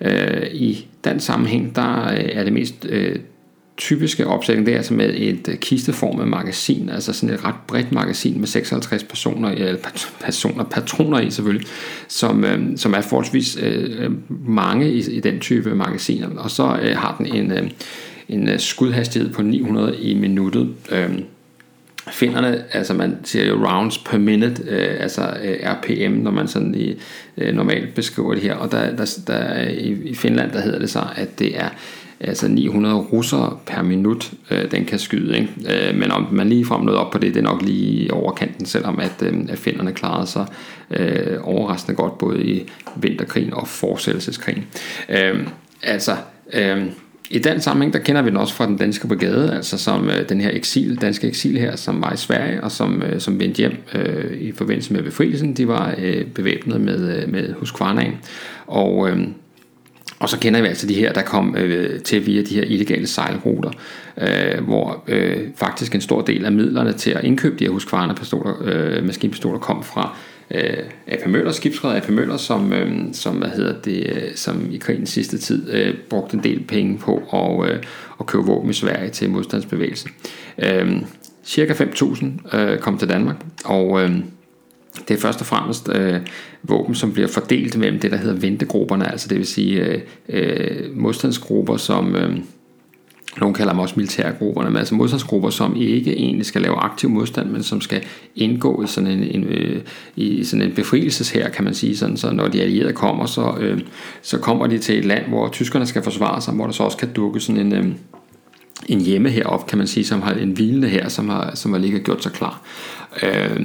[0.00, 3.16] Øh, I den sammenhæng, der øh, er det mest øh,
[3.80, 7.92] typiske opsætning, det er altså med et øh, kisteformet magasin, altså sådan et ret bredt
[7.92, 9.76] magasin med 56 personer, eller
[10.20, 11.66] personer, patroner i selvfølgelig,
[12.08, 14.10] som, øh, som er forholdsvis øh, øh,
[14.48, 16.28] mange i, i den type magasiner.
[16.36, 17.70] Og så øh, har den en, øh,
[18.28, 20.68] en øh, skudhastighed på 900 i minuttet.
[20.92, 21.18] Øh,
[22.10, 26.74] Finderne, altså man siger jo rounds per minute, øh, altså øh, RPM, når man sådan
[26.74, 26.94] i,
[27.36, 30.90] øh, normalt beskriver det her, og der, der, der i, i Finland, der hedder det
[30.90, 31.68] så, at det er
[32.20, 35.38] altså 900 russere per minut, øh, den kan skyde.
[35.38, 35.88] Ikke?
[35.88, 38.98] Øh, men om man lige frem op på det, det er nok lige overkanten, selvom
[38.98, 40.46] at, øh, at finderne klarede sig
[40.90, 44.64] øh, overraskende godt både i vinterkrigen og forsættelseskrigen.
[45.08, 45.46] Øh,
[45.82, 46.16] altså,
[46.52, 46.86] øh,
[47.30, 50.28] i den sammenhæng, der kender vi den også fra den danske brigade, altså som øh,
[50.28, 53.56] den her eksil, danske eksil her, som var i Sverige, og som, øh, som vendte
[53.56, 55.54] hjem øh, i forbindelse med befrielsen.
[55.54, 58.14] De var øh, bevæbnet med, øh, med Husqvarnaen.
[58.66, 59.26] Og, øh,
[60.20, 63.06] og så kender vi altså de her, der kom øh, til via de her illegale
[63.06, 63.70] sejlruter,
[64.18, 68.14] øh, hvor øh, faktisk en stor del af midlerne til at indkøbe de her Husqvarna
[68.64, 70.16] øh, maskinpistoler kom fra
[70.50, 74.76] øh, AP Møller, skibsredder AP Møller, som, øh, som, hvad hedder det, øh, som i
[74.76, 77.82] krigens sidste tid øh, brugte en del penge på at, øh,
[78.20, 80.10] at købe våben i Sverige til modstandsbevægelsen.
[80.58, 80.92] Øh,
[81.44, 84.10] cirka 5.000 øh, kom til Danmark, og øh,
[85.08, 86.20] det er først og fremmest øh,
[86.62, 90.96] våben, som bliver fordelt mellem det, der hedder ventegrupperne, altså det vil sige øh, øh,
[90.96, 92.16] modstandsgrupper, som...
[92.16, 92.36] Øh,
[93.40, 97.50] nogle kalder dem også militærgrupperne, men altså modstandsgrupper, som ikke egentlig skal lave aktiv modstand,
[97.50, 98.02] men som skal
[98.36, 99.82] indgå i sådan en, en, øh,
[100.16, 101.96] i sådan en befrielseshær, kan man sige.
[101.96, 103.80] Sådan, så når de allierede kommer, så, øh,
[104.22, 106.96] så kommer de til et land, hvor tyskerne skal forsvare sig, hvor der så også
[106.96, 107.86] kan dukke sådan en, øh,
[108.88, 111.80] en hjemme herop, kan man sige, som har en hvilende her, som har, som har
[111.80, 112.62] ligget gjort sig klar.
[113.22, 113.60] Øh,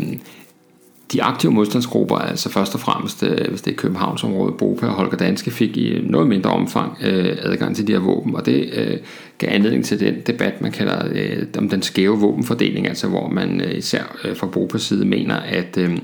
[1.14, 5.18] de aktive modstandsgrupper, altså først og fremmest, øh, hvis det er Københavnsområdet, Bopa og Holger
[5.18, 8.98] Danske, fik i noget mindre omfang øh, adgang til de her våben, og det øh,
[9.38, 13.62] gav anledning til den debat, man kalder øh, om den skæve våbenfordeling, altså hvor man
[13.62, 15.98] øh, især øh, fra Bopas side mener, at, øh,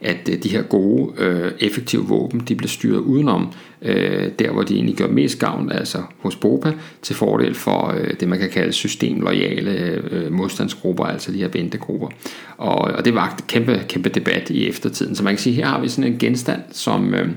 [0.00, 4.62] at øh, de her gode, øh, effektive våben, de blev styret udenom øh, der, hvor
[4.62, 8.50] de egentlig gør mest gavn, altså hos Bopa, til fordel for øh, det, man kan
[8.50, 9.70] kalde systemlojale
[10.10, 12.08] øh, modstandsgrupper, altså de her ventegrupper.
[12.56, 15.14] Og, og det var kæmpe, kæmpe debat i eftertiden.
[15.14, 17.14] Så man kan sige, her har vi sådan en genstand, som...
[17.14, 17.28] Øh,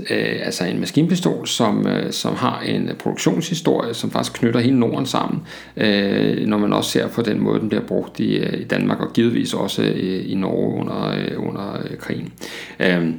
[0.00, 5.06] øh, altså en maskinpistol, som, øh, som har en produktionshistorie, som faktisk knytter hele Norden
[5.06, 5.42] sammen,
[5.76, 9.00] øh, når man også ser på den måde, den bliver brugt i, øh, i Danmark,
[9.00, 12.32] og givetvis også i, i Norge under, øh, under øh, krigen.
[12.80, 13.10] Øh,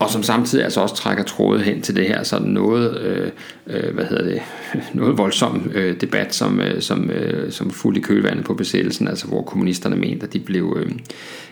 [0.00, 3.30] og som samtidig altså også trækker trådet hen til det her sådan noget, øh,
[3.66, 4.42] øh, hvad hedder det,
[4.94, 9.26] noget voldsom øh, debat, som, øh, som, øh, som fuldt i kølvandet på besættelsen, altså
[9.26, 10.92] hvor kommunisterne mente, at de blev, øh,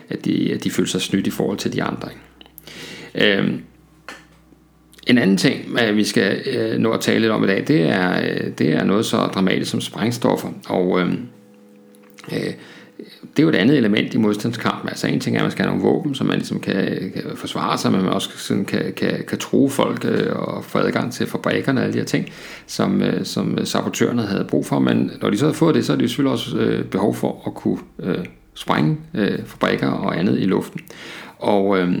[0.09, 2.09] at de, at de følte sig snydt i forhold til de andre.
[3.15, 3.53] Øh,
[5.07, 7.81] en anden ting, øh, vi skal øh, nå at tale lidt om i dag, det
[7.81, 10.49] er, øh, det er noget så dramatisk som sprængstoffer.
[10.67, 11.13] Og øh,
[12.31, 12.53] øh,
[12.99, 14.89] det er jo et andet element i modstandskampen.
[14.89, 17.23] Altså en ting er, at man skal have nogle våben, så man ligesom kan, kan
[17.35, 21.13] forsvare sig, men man også sådan kan, kan, kan true folk øh, og få adgang
[21.13, 22.29] til fabrikkerne og alle de her ting,
[22.67, 24.79] som, øh, som sabotørerne havde brug for.
[24.79, 27.43] Men når de så har fået det, så er de selvfølgelig også øh, behov for
[27.47, 30.81] at kunne øh, sprænge øh, fabrikker og andet i luften.
[31.37, 31.93] Og Øh,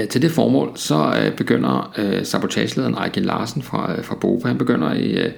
[0.00, 4.48] Øh, til det formål, så øh, begynder øh, sabotagelederen Ejke Larsen fra, øh, fra BOPA,
[4.48, 5.30] han begynder i,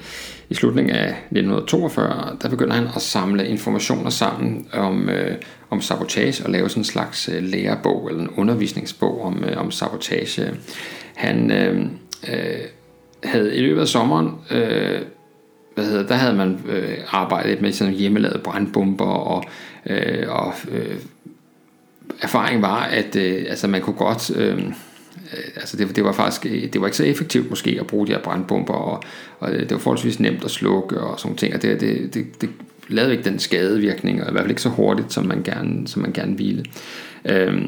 [0.51, 5.09] i slutningen af 1942, der begynder han at samle informationer sammen om,
[5.71, 10.55] om sabotage og lave sådan en slags lærebog eller en undervisningsbog om, om sabotage.
[11.15, 11.87] Han øh,
[13.25, 15.01] havde i løbet af sommeren øh,
[15.75, 19.45] hvad hedder, der havde man øh, arbejdet med sådan hjemmelavede brandbomber og,
[19.87, 20.97] øh, og øh,
[22.21, 24.37] erfaring var, at øh, altså man kunne godt...
[24.37, 28.07] Øh, øh, altså det, det var faktisk det var ikke så effektivt måske at bruge
[28.07, 29.03] de her brandbomber, og,
[29.39, 32.51] og det var forholdsvis nemt at slukke og sådan ting, og det, det, det, det
[32.89, 36.03] lavede ikke den skadevirkning, og i hvert fald ikke så hurtigt, som man gerne, som
[36.03, 36.65] man gerne ville.
[37.25, 37.65] Øh,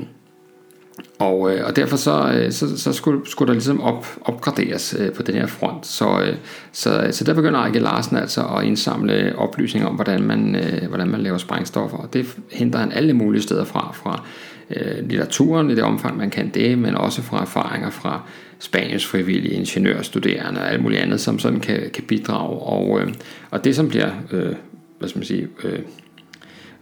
[1.18, 5.12] og, øh, og derfor så, øh, så, så skulle, skulle der ligesom op, opgraderes øh,
[5.12, 5.86] på den her front.
[5.86, 6.36] Så, øh,
[6.72, 11.08] så, så der begynder Ejke Larsen altså at indsamle oplysninger om, hvordan man, øh, hvordan
[11.08, 11.96] man laver sprængstoffer.
[11.96, 14.24] Og det henter han alle mulige steder fra, fra
[14.70, 18.22] øh, litteraturen i det omfang, man kan det, men også fra erfaringer fra
[18.58, 22.58] Spaniens frivillige ingeniørstuderende og alt muligt andet, som sådan kan, kan bidrage.
[22.58, 23.14] Og, øh,
[23.50, 24.54] og det, som bliver øh,
[24.98, 25.78] hvad skal man sige, øh,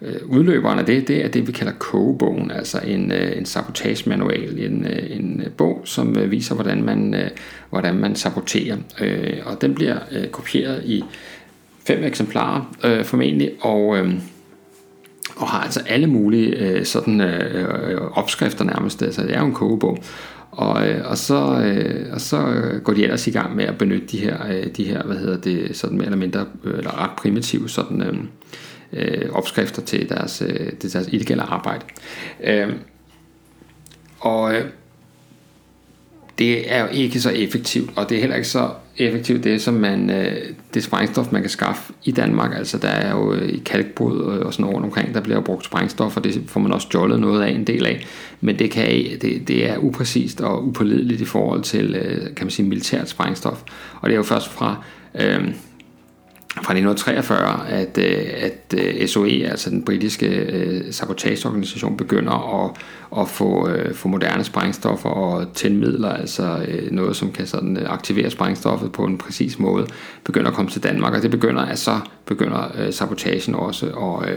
[0.03, 4.59] Øh, udløberen af det, det er det, vi kalder kogebogen, altså en, øh, en sabotage-manual,
[4.59, 7.31] en, øh, en øh, bog, som øh, viser, hvordan man, øh,
[7.71, 8.77] hvordan man saboterer.
[9.45, 9.99] Og den bliver
[10.33, 11.05] kopieret i
[11.87, 12.73] fem eksemplarer
[13.05, 13.87] formentlig, og,
[15.37, 17.21] og har altså alle mulige sådan,
[18.13, 19.99] opskrifter nærmest, altså, det er jo en kogebog.
[20.51, 21.37] Og, og, så,
[22.13, 25.17] og så går de ellers i gang med at benytte de her, de her hvad
[25.17, 28.15] hedder det, sådan mere eller mindre, eller ret primitive sådan, øh,
[28.93, 31.85] Øh, opskrifter til deres, øh, til deres illegale arbejde.
[32.45, 32.69] Øh,
[34.21, 34.65] og øh,
[36.39, 39.75] det er jo ikke så effektivt, og det er heller ikke så effektivt det, som
[39.75, 40.37] man, øh,
[40.75, 42.57] det sprængstof, man kan skaffe i Danmark.
[42.57, 45.43] Altså der er jo øh, i kalkbrud og sådan noget rundt omkring, der bliver jo
[45.43, 48.07] brugt sprængstof, og det får man også jollet noget af en del af.
[48.41, 48.87] Men det, kan,
[49.23, 53.63] det, det er upræcist og upålideligt i forhold til, øh, kan man sige, militært sprængstof.
[54.01, 54.85] Og det er jo først fra...
[55.15, 55.55] Øh,
[56.63, 62.71] fra 1943, at, øh, at øh, SOE, altså den britiske øh, sabotageorganisation, begynder at,
[63.21, 69.05] at få, få moderne sprængstoffer og tændmidler, altså noget, som kan sådan aktivere sprængstoffet på
[69.05, 69.87] en præcis måde,
[70.25, 74.29] begynder at komme til Danmark, og det begynder, at så begynder sabotagen også at,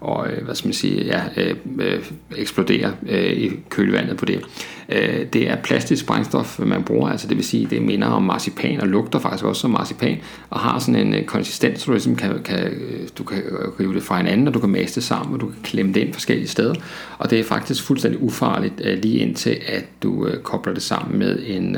[0.00, 2.00] og øh, hvad skal man sige, ja, øh, øh
[2.36, 4.40] eksplodere øh, i kølvandet på det.
[4.88, 8.80] Øh, det er plastisk brændstof, man bruger, altså det vil sige, det minder om marcipan
[8.80, 10.18] og lugter faktisk også som marcipan,
[10.50, 12.72] og har sådan en øh, konsistens, så du ligesom kan, kan,
[13.18, 13.42] du kan
[13.80, 16.00] rive det fra hinanden, og du kan maste det sammen, og du kan klemme det
[16.00, 16.74] ind forskellige steder,
[17.18, 21.72] og det er faktisk fuldstændig ufarligt lige indtil, at du kobler det sammen med en,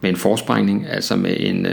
[0.00, 1.66] med en forsprængning, altså med en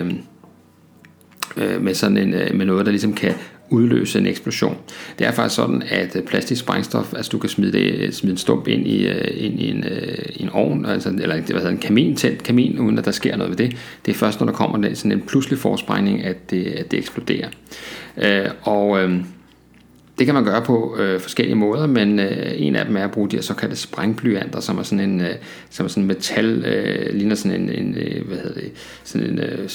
[1.56, 3.34] med sådan en, med noget, der ligesom kan
[3.74, 4.78] udløse en eksplosion.
[5.20, 8.38] Det er faktisk sådan, at øh, plastisk sprængstof, altså du kan smide, det, smide en
[8.38, 11.78] stump ind i, øh, ind i, en, øh, en ovn, altså, eller hvad hedder, en
[11.78, 13.78] kamin, tændt kamin, uden at der sker noget ved det.
[14.06, 17.48] Det er først, når der kommer sådan en pludselig forsprængning, at det, at det eksploderer.
[18.18, 19.20] Øh, og øh,
[20.20, 23.12] det kan man gøre på øh, forskellige måder, men øh, en af dem er at
[23.12, 25.36] bruge de her såkaldte sprængblyanter, som er sådan en øh,
[25.70, 28.72] som er sådan metal, øh, ligner sådan en, en øh, hvad hedder det,
[29.04, 29.70] sådan en øh,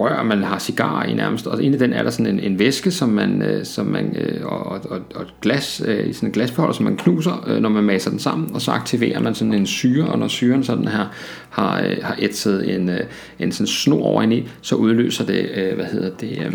[0.00, 2.58] rør, man har cigar i nærmest, og inde i den er der sådan en, en
[2.58, 6.28] væske, som man, øh, som man øh, og, og, og et glas, øh, i sådan
[6.28, 9.34] en glasbeholder, som man knuser, øh, når man maser den sammen, og så aktiverer man
[9.34, 11.06] sådan en syre, og når syren sådan her
[11.50, 13.00] har, øh, har ætset en, øh,
[13.38, 16.52] en sådan snor over i, så udløser det, øh, hvad hedder det, øh,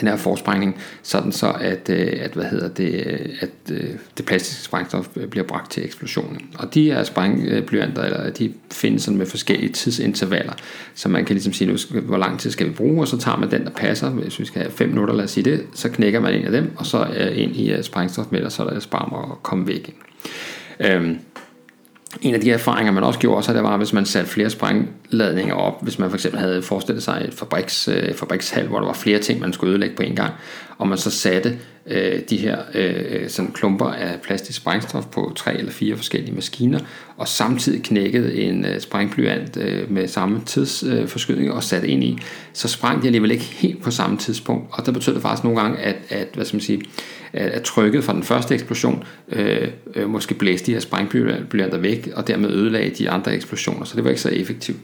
[0.00, 4.26] den her forsprængning, sådan så at, øh, at, hvad hedder det, øh, at øh, det
[4.26, 6.40] plastiske sprængstof bliver bragt til eksplosionen.
[6.58, 10.52] Og de her sprængblyanter, eller de findes sådan med forskellige tidsintervaller,
[10.94, 13.36] så man kan ligesom sige, nu, hvor lang tid skal vi bruge, og så tager
[13.36, 14.10] man den, der passer.
[14.10, 16.52] Hvis vi skal have 5 minutter, lad os sige det, så knækker man en af
[16.52, 19.94] dem, og så ind i sprængstofmælder, så er der sparm at komme væk.
[20.80, 21.18] Øhm,
[22.22, 25.54] en af de erfaringer, man også gjorde, så det var, hvis man satte flere sprængladninger
[25.54, 28.92] op, hvis man for eksempel havde forestillet sig et fabriks, øh, fabrikshal, hvor der var
[28.92, 30.32] flere ting, man skulle ødelægge på en gang,
[30.80, 35.58] og man så satte øh, de her øh, sådan klumper af plastisk sprængstof på tre
[35.58, 36.78] eller fire forskellige maskiner,
[37.16, 42.18] og samtidig knækkede en øh, sprængplyant øh, med samme tidsforskydning øh, og satte ind i,
[42.52, 45.60] så sprang de alligevel ikke helt på samme tidspunkt, og det betød det faktisk nogle
[45.60, 46.82] gange, at, at hvad skal man sige,
[47.32, 52.26] at trykket fra den første eksplosion øh, øh, måske blæste de her sprængblyanter væk, og
[52.26, 54.78] dermed ødelagde de andre eksplosioner, så det var ikke så effektivt.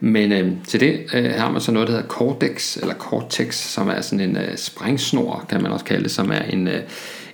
[0.00, 3.88] Men øh, til det øh, har man så noget, der hedder Cortex, eller Cortex, som
[3.88, 4.56] er sådan en øh,
[5.40, 6.80] springsnor, kan man også kalde det, som er en, øh,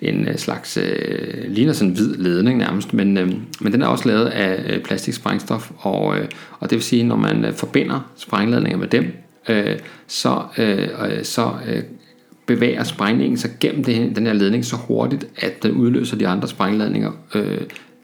[0.00, 3.86] en øh, slags, øh, ligner sådan en hvid ledning nærmest, men, øh, men den er
[3.86, 6.28] også lavet af øh, plastiksprængstof, og, øh,
[6.60, 9.12] og det vil sige, når man øh, forbinder sprængladninger med dem,
[9.48, 11.82] øh, så, øh, øh så øh,
[12.46, 16.48] bevæger sprængningen sig gennem det, den her ledning så hurtigt, at den udløser de andre
[16.48, 17.60] sprængladninger øh,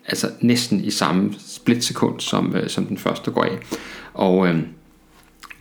[0.07, 3.59] altså næsten i samme splitsekund, som, øh, som den første går af.
[4.15, 4.59] Og, øh,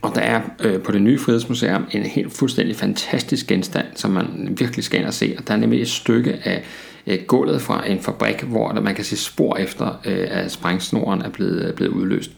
[0.02, 4.54] og der er øh, på det nye Frihedsmuseum en helt fuldstændig fantastisk genstand, som man
[4.58, 5.34] virkelig skal ind og se.
[5.38, 6.64] Og der er nemlig et stykke af
[7.06, 11.22] øh, gulvet fra en fabrik, hvor der, man kan se spor efter, øh, at sprængsnoren
[11.22, 12.30] er blevet, øh, blevet udløst.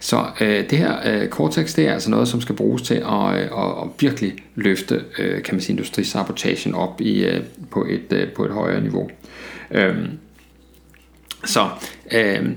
[0.00, 3.34] Så øh, det her øh, Cortex, det er altså noget, som skal bruges til at,
[3.34, 8.12] øh, at, at virkelig løfte øh, kan man sige, industrisabotagen op i, øh, på, et,
[8.12, 9.10] øh, på et højere niveau.
[9.70, 9.96] Øh,
[11.44, 11.68] så
[12.12, 12.50] øh,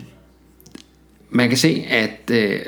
[1.30, 2.60] man kan se, at øh,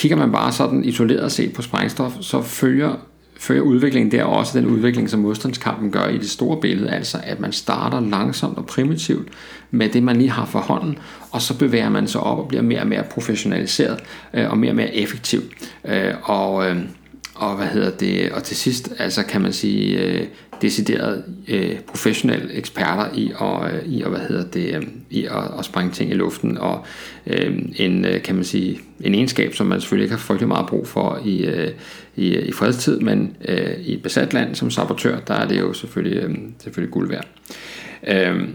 [0.00, 2.94] kigger man bare sådan isoleret set på sprængstof, så følger,
[3.38, 7.40] følger udviklingen der også den udvikling, som modstandskampen gør i det store billede, altså at
[7.40, 9.28] man starter langsomt og primitivt
[9.70, 10.98] med det, man lige har for hånden,
[11.30, 14.00] og så bevæger man sig op og bliver mere og mere professionaliseret
[14.34, 15.40] øh, og mere og mere effektiv.
[15.84, 16.76] Øh, og, øh,
[17.34, 20.26] og hvad hedder det, og til sidst altså kan man sige øh,
[20.62, 25.58] decideret øh, professionelle eksperter i at, øh, i at hvad hedder det, øh, i at,
[25.58, 26.84] at sprænge ting i luften og
[27.26, 30.66] øh, en øh, kan man sige en egenskab som man selvfølgelig ikke har frygtelig meget
[30.66, 31.70] brug for i øh,
[32.16, 35.60] i, øh, i fredstid, men øh, i et besat land som sabotør, der er det
[35.60, 37.26] jo selvfølgelig øh, selvfølgelig guld værd.
[38.06, 38.48] Øh,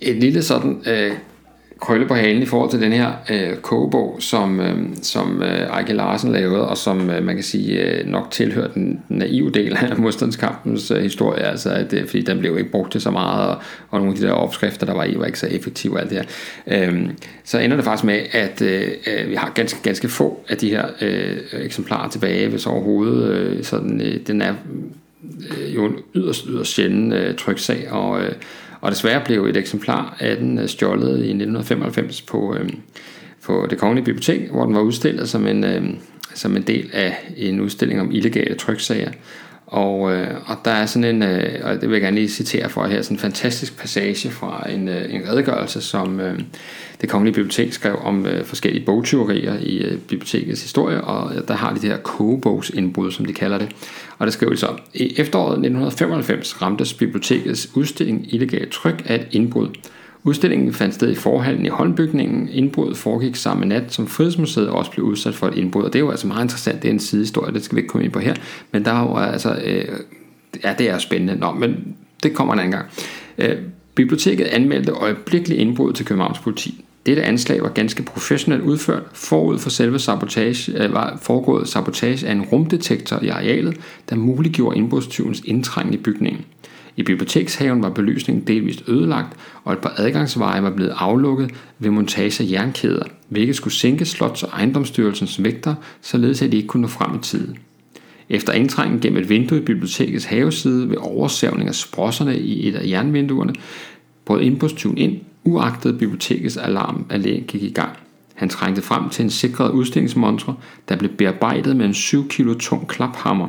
[0.00, 1.12] et lille sådan øh,
[1.80, 5.92] krølle på halen i forhold til den her øh, kogebog, som, øh, som øh, Ejke
[5.92, 9.98] Larsen lavede, og som øh, man kan sige øh, nok tilhører den naive del af
[9.98, 13.56] modstandskampens øh, historie, altså at, øh, fordi den blev ikke brugt til så meget, og,
[13.90, 16.10] og nogle af de der opskrifter, der var i, var ikke så effektive og alt
[16.10, 16.90] det her.
[16.90, 17.08] Øh,
[17.44, 20.86] så ender det faktisk med, at øh, vi har ganske, ganske få af de her
[21.00, 24.54] øh, eksemplarer tilbage, hvis overhovedet øh, sådan, øh, den er
[25.50, 28.32] øh, jo en yderst, yderst sjælden øh, tryksag, og øh,
[28.86, 32.68] og desværre blev et eksemplar af den øh, stjålet i 1995 på, øh,
[33.44, 35.84] på det kongelige bibliotek, hvor den var udstillet som en, øh,
[36.34, 39.10] som en del af en udstilling om illegale tryksager.
[39.66, 42.68] Og, øh, og der er sådan en, øh, og det vil jeg gerne lige citere
[42.68, 46.40] for her, sådan en fantastisk passage fra en, øh, en redegørelse, som øh,
[47.00, 51.54] det kongelige bibliotek skrev om øh, forskellige bogtyverier i øh, bibliotekets historie, og øh, der
[51.54, 53.68] har de det her kogebogsindbrud, som de kalder det.
[54.18, 59.26] Og der skriver de så, i efteråret 1995 ramtes bibliotekets udstilling illegalt tryk af et
[59.32, 59.68] indbrud.
[60.26, 62.48] Udstillingen fandt sted i forhallen i Holmbygningen.
[62.48, 65.82] Indbruddet foregik samme nat, som Frihedsmuseet også blev udsat for et indbrud.
[65.82, 66.82] Og det er jo altså meget interessant.
[66.82, 68.34] Det er en sidehistorie, det skal vi ikke komme ind på her.
[68.72, 69.58] Men der er jo øh, altså...
[69.64, 69.84] Øh,
[70.64, 71.36] ja, det er spændende.
[71.36, 72.86] Nå, men det kommer en anden gang.
[73.38, 73.56] Øh,
[73.94, 76.84] biblioteket anmeldte øjeblikkeligt indbrud til Københavns politi.
[77.06, 79.02] Dette anslag var ganske professionelt udført.
[79.12, 83.76] Forud for selve sabotage øh, var foregået sabotage af en rumdetektor i arealet,
[84.10, 86.44] der muliggjorde indbrudstyvens indtrængen i bygningen.
[86.96, 92.44] I bibliotekshaven var belysningen delvist ødelagt, og et par adgangsveje var blevet aflukket ved montage
[92.44, 96.88] af jernkæder, hvilket skulle sænke Slots- og ejendomsstyrelsens vægter, således at de ikke kunne nå
[96.88, 97.58] frem i tiden.
[98.28, 102.88] Efter indtrængen gennem et vindue i bibliotekets haveside ved oversævning af sprosserne i et af
[102.88, 103.54] jernvinduerne,
[104.24, 107.90] brød indbrudstyven ind, uagtet bibliotekets alarmanlæg gik i gang.
[108.34, 110.54] Han trængte frem til en sikret udstillingsmontre,
[110.88, 113.48] der blev bearbejdet med en 7 kilo tung klaphammer.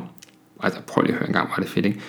[0.62, 2.00] Altså prøv lige at høre en gang, var det fedt, ikke?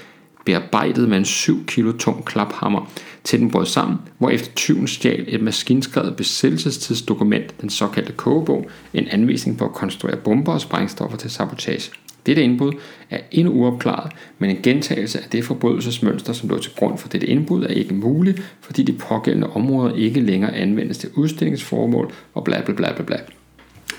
[0.50, 2.92] Bearbejdet med en 7 kilo tung klaphammer,
[3.24, 3.98] til den brød sammen,
[4.32, 10.54] efter tyven stjal et maskinskrevet besættelsestidsdokument, den såkaldte kogebog, en anvisning på at konstruere bomber
[10.54, 11.92] og sprængstoffer til sabotage.
[12.26, 12.74] Dette indbrud
[13.10, 17.28] er endnu uopklaret, men en gentagelse af det forbrydelsesmønster, som lå til grund for dette
[17.28, 22.62] indbrud, er ikke mulig, fordi de pågældende områder ikke længere anvendes til udstillingsformål og bla
[22.62, 23.18] bla bla bla bla.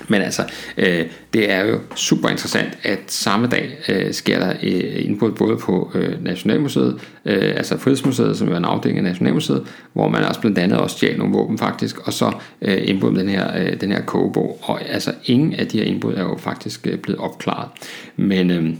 [0.07, 0.43] Men altså,
[0.77, 5.57] øh, det er jo super interessant, at samme dag øh, sker der øh, indbrud både
[5.57, 10.41] på øh, Nationalmuseet, øh, altså Frihedsmuseet, som er en afdeling af Nationalmuseet, hvor man også
[10.41, 13.91] blandt andet også stjal nogle våben faktisk, og så øh, indbrud den her, øh, den
[13.91, 14.59] her kogebog.
[14.61, 17.69] Og altså, ingen af de her indbrud er jo faktisk øh, blevet opklaret.
[18.15, 18.51] Men...
[18.51, 18.73] Øh,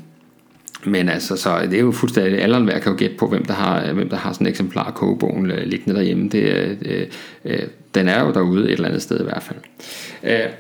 [0.86, 3.54] men altså, så det er jo fuldstændig, alle hver kan jo gætte på, hvem der
[3.54, 6.30] har, hvem der har sådan et eksemplar af kogebogen øh, liggende derhjemme.
[6.30, 7.08] Det, øh,
[7.46, 7.60] øh,
[7.96, 9.60] den er jo derude et eller andet sted i hvert fald.
[10.24, 10.52] Øh,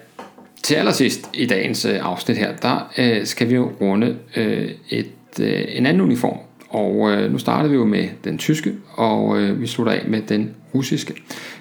[0.63, 5.12] til allersidst i dagens øh, afsnit her, der øh, skal vi jo runde øh, et,
[5.39, 6.38] øh, en anden uniform.
[6.69, 10.21] Og øh, nu starter vi jo med den tyske, og øh, vi slutter af med
[10.21, 11.13] den russiske.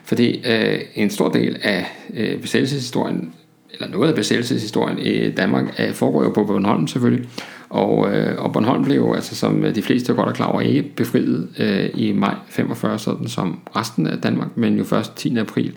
[0.04, 3.32] Fordi øh, en stor del af øh, besættelseshistorien,
[3.72, 7.28] eller noget af besættelseshistorien i Danmark, øh, foregår jo på Bornholm selvfølgelig.
[7.68, 10.60] Og, øh, og Bornholm blev jo, altså, som øh, de fleste godt er klar over,
[10.60, 15.38] ikke befriet øh, i maj 45, sådan som resten af Danmark, men jo først 10.
[15.38, 15.74] april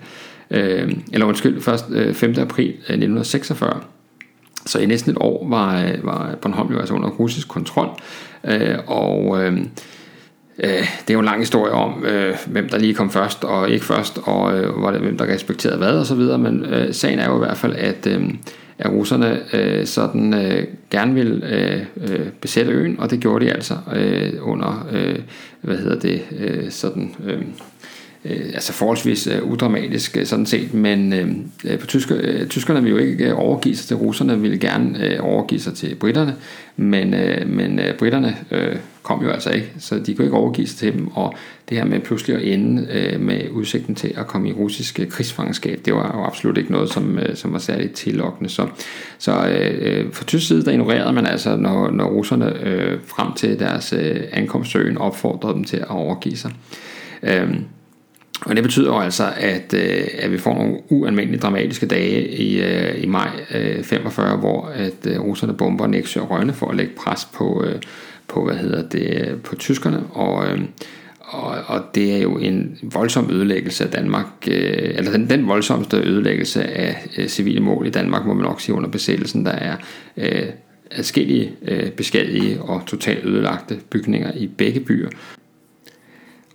[0.50, 2.34] øh, eller undskyld, først øh, 5.
[2.38, 3.80] april øh, 1946.
[4.66, 7.88] Så i næsten et år var, øh, var Bornholm jo altså under russisk kontrol,
[8.44, 9.58] øh, og øh,
[10.58, 13.70] øh, det er jo en lang historie om, øh, hvem der lige kom først og
[13.70, 17.28] ikke først, og øh, hvem der respekterede hvad og så videre, men øh, sagen er
[17.28, 18.34] jo i hvert fald, at, øh,
[18.78, 21.46] at russerne øh, sådan øh, gerne ville
[21.96, 25.18] øh, besætte øen, og det gjorde de altså øh, under, øh,
[25.60, 27.14] hvad hedder det, øh, sådan...
[27.26, 27.42] Øh,
[28.24, 31.28] øh, altså forholdsvis øh, udramatisk øh, sådan set, men øh,
[31.64, 35.06] øh, på tysker, øh, tyskerne vil jo ikke øh, overgive sig til russerne, ville gerne
[35.06, 36.36] øh, overgive sig til britterne,
[36.76, 40.66] men, øh, men øh, britterne øh, kom jo altså ikke, så de kunne ikke overgive
[40.66, 41.34] sig til dem, og
[41.68, 45.08] det her med pludselig at ende øh, med udsigten til at komme i russisk øh,
[45.08, 48.50] krigsfangenskab, det var jo absolut ikke noget, som, øh, som var særligt tillokkende.
[48.50, 48.66] Så,
[49.18, 53.32] så øh, øh fra tysk side, der ignorerede man altså, når, når russerne øh, frem
[53.32, 56.52] til deres øh, ankomstøen opfordrede dem til at overgive sig.
[57.22, 57.54] Øh,
[58.44, 62.62] og det betyder jo altså, at, øh, at vi får nogle ualmindeligt dramatiske dage i,
[62.62, 66.76] øh, i maj øh, 45, hvor at øh, russerne bomber Nexø og Rønne for at
[66.76, 67.80] lægge pres på, øh,
[68.28, 70.60] på hvad hedder det, på tyskerne, og, øh,
[71.20, 75.96] og, og det er jo en voldsom ødelæggelse af Danmark, øh, eller den, den voldsomste
[75.96, 79.76] ødelæggelse af øh, civile mål i Danmark, må man nok sige under besættelsen, der er
[80.16, 80.48] øh,
[80.90, 85.08] adskillige øh, beskadige og totalt ødelagte bygninger i begge byer.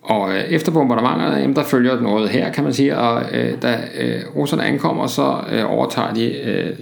[0.02, 3.78] Og øh, efter bombardementerne, jamen, der følger noget her, kan man sige, og øh, da
[4.00, 6.76] øh, russerne ankommer, så øh, overtager de øh,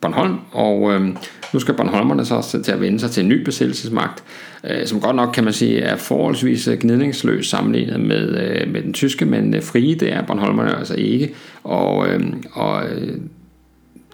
[0.00, 1.08] Bornholm, og øh,
[1.52, 4.24] nu skal Bornholmerne så til at vende sig til en ny besættelsesmagt,
[4.70, 8.82] øh, som godt nok kan man sige er forholdsvis øh, gnidningsløs sammenlignet med, øh, med
[8.82, 11.34] den tyske, men øh, frie det er Bornholmerne altså ikke,
[11.64, 12.20] og, øh,
[12.52, 13.18] og øh,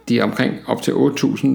[0.08, 1.48] de er omkring op til 8.000,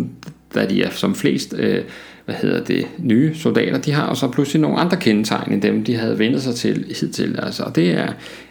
[0.56, 1.84] da de er som flest øh,
[2.32, 5.96] hvad hedder det, nye soldater, de har så pludselig nogle andre kendetegn end dem, de
[5.96, 7.40] havde vendt sig til hidtil.
[7.44, 8.08] Altså, og det er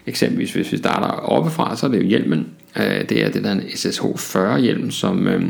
[0.07, 2.47] eksempelvis, hvis vi starter oppefra, så er det jo hjelmen.
[2.77, 5.43] Øh, det er det der SSH-40 hjelm, som, øh,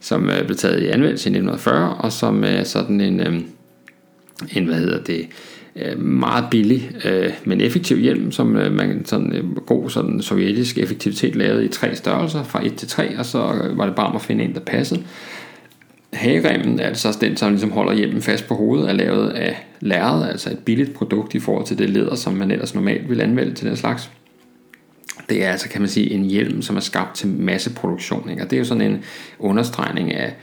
[0.00, 3.40] som øh, blev taget i anvendelse i 1940, og som er sådan en, øh,
[4.52, 5.26] en hvad hedder det,
[5.76, 6.90] øh, meget billig,
[7.44, 12.66] men effektiv hjelm, som man sådan god sådan sovjetisk effektivitet lavede i tre størrelser, fra
[12.66, 13.38] 1 til 3, og så
[13.76, 15.02] var det bare om at finde en, der passede.
[16.12, 20.50] Hageremmen, altså den, som ligesom holder hjelmen fast på hovedet, er lavet af lærred, altså
[20.50, 23.66] et billigt produkt i forhold til det læder, som man ellers normalt vil anvende til
[23.66, 24.10] den slags.
[25.28, 28.30] Det er altså, kan man sige, en hjelm, som er skabt til masseproduktion.
[28.30, 28.42] Ikke?
[28.42, 29.04] Og det er jo sådan en
[29.38, 30.34] understregning af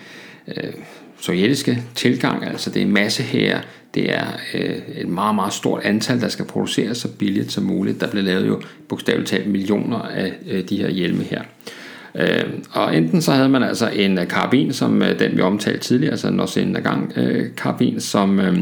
[0.48, 0.74] øh,
[1.20, 3.60] sovjetiske tilgang, altså det er masse her,
[3.94, 8.02] det er øh, et meget, meget stort antal, der skal produceres så billigt som muligt.
[8.02, 11.42] Der bliver lavet jo bogstaveligt talt millioner af øh, de her hjelme her.
[11.42, 11.79] Øh,
[12.16, 15.80] Øh, og enten så havde man altså en øh, karabin, som øh, den vi omtalte
[15.80, 18.58] tidligere, altså en Norsen gang øh, karabin, som, øh,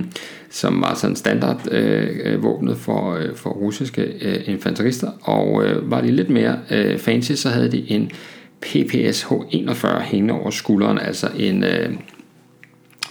[0.50, 5.92] som var sådan standard øh, øh våbnet for, øh, for russiske øh, infanterister, og øh,
[5.92, 8.12] var de lidt mere øh, fancy, så havde de en
[8.66, 11.90] PPSH-41 hængende over skulderen, altså en, øh,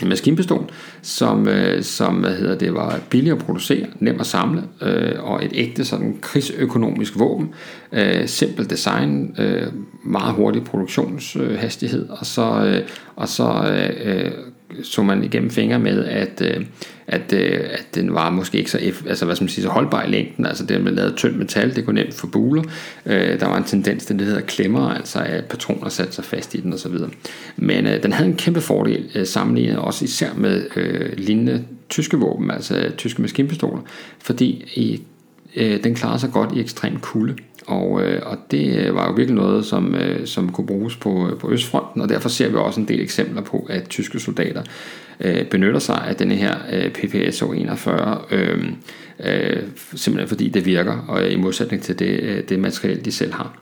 [0.03, 0.70] en maskinpistol,
[1.03, 5.44] som, øh, som hvad hedder det, var billig at producere, nem at samle, øh, og
[5.44, 7.49] et ægte sådan krigsøkonomisk våben.
[7.92, 9.66] Øh, simpel design, øh,
[10.05, 14.30] meget hurtig produktionshastighed, og så, øh, og så øh, øh
[14.82, 16.66] så man igennem fingre med, at, øh,
[17.09, 18.79] at, øh, at den var måske ikke så,
[19.09, 20.47] altså, hvad skal man sige, så holdbar i længden.
[20.47, 22.63] Altså det med lavet tyndt metal, det kunne nemt få buler.
[23.07, 26.25] Øh, der var en tendens til det, der hedder klemmer, altså at patroner satte sig
[26.25, 26.95] fast i den osv.
[27.57, 32.17] Men øh, den havde en kæmpe fordel øh, sammenlignet også især med øh, lignende tyske
[32.17, 33.83] våben, altså tyske maskinpistoler,
[34.19, 35.03] fordi i,
[35.57, 37.37] øh, den klarer sig godt i ekstrem kulde.
[37.67, 41.29] Og, øh, og det øh, var jo virkelig noget, som, øh, som kunne bruges på,
[41.31, 44.62] øh, på Østfronten, og derfor ser vi også en del eksempler på, at tyske soldater
[45.21, 48.64] øh, benytter sig af denne her øh, PPSO 41, øh,
[49.21, 49.62] øh,
[49.95, 53.57] simpelthen fordi det virker, og i modsætning til det, øh, det materiel, de selv har.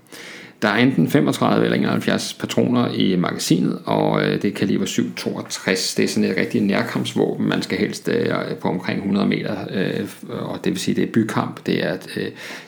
[0.65, 5.95] Der er enten 35 eller 71 patroner i magasinet, og øh, det er kaliber 762.
[5.95, 7.49] Det er sådan et rigtig nærkampsvåben.
[7.49, 8.29] Man skal helst øh,
[8.61, 11.97] på omkring 100 meter, øh, og det vil sige, det er bykamp, det er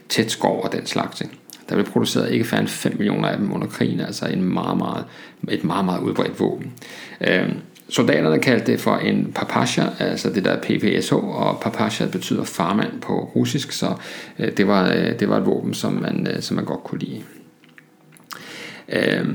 [0.09, 1.16] tæt skov og den slags.
[1.18, 1.38] ting.
[1.68, 4.78] Der blev produceret ikke færre end 5 millioner af dem under krigen, altså en meget,
[4.78, 5.05] meget,
[5.49, 6.72] et meget, meget udbredt våben.
[7.28, 7.53] Øhm,
[7.88, 13.30] soldaterne kaldte det for en papasha, altså det der PPSH, og papasha betyder farmand på
[13.36, 13.94] russisk, så
[14.57, 14.88] det var,
[15.20, 17.22] det var et våben, som man, som man godt kunne lide.
[18.93, 19.26] Øh,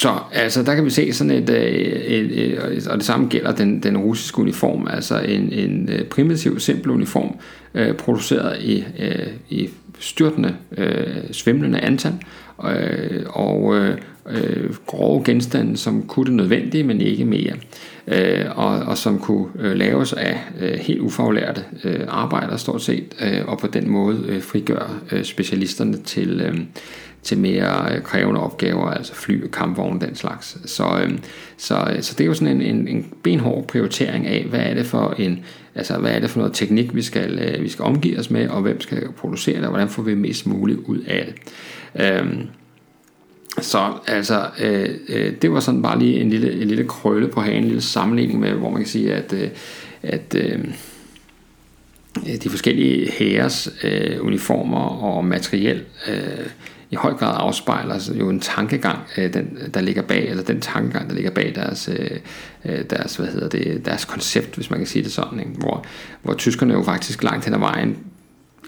[0.00, 3.28] Så altså, der kan vi se sådan et, øh, et, et, et og det samme
[3.28, 7.36] gælder den, den russiske uniform, altså en, en øh, primitiv, simpel uniform,
[7.74, 12.12] øh, produceret i, øh, i styrtende, øh, svimlende antal,
[12.64, 13.96] øh, og øh,
[14.30, 17.52] øh, grove genstande, som kunne det nødvendige, men ikke mere,
[18.06, 23.14] øh, og, og som kunne øh, laves af øh, helt ufaglærte øh, arbejdere stort set,
[23.20, 26.58] øh, og på den måde øh, frigøre øh, specialisterne til, øh,
[27.22, 30.58] til mere øh, krævende opgaver, altså fly, kampvogne, den slags.
[30.64, 31.18] Så, øhm,
[31.56, 34.74] så, øh, så det er jo sådan en, en, en benhård prioritering af, hvad er
[34.74, 35.44] det for en
[35.78, 38.48] Altså, hvad er det for noget teknik, vi skal, øh, vi skal omgive os med,
[38.48, 41.34] og hvem skal producere det, og hvordan får vi mest muligt ud af det.
[42.02, 42.46] Øhm,
[43.60, 47.40] så altså, øh, øh, det var sådan bare lige en lille, en lille krølle på
[47.40, 49.48] hagen, en lille sammenligning med, hvor man kan sige, at, øh,
[50.02, 50.64] at øh,
[52.42, 56.46] de forskellige hæres øh, uniformer og materiel øh,
[56.90, 61.08] i høj grad afspejler jo en tankegang, øh, den, der ligger bag, eller den tankegang,
[61.08, 62.10] der ligger bag deres, øh,
[62.64, 65.52] øh, deres, hvad hedder det, deres koncept, hvis man kan sige det sådan, ikke?
[65.52, 65.84] Hvor,
[66.22, 67.96] hvor tyskerne jo faktisk langt hen ad vejen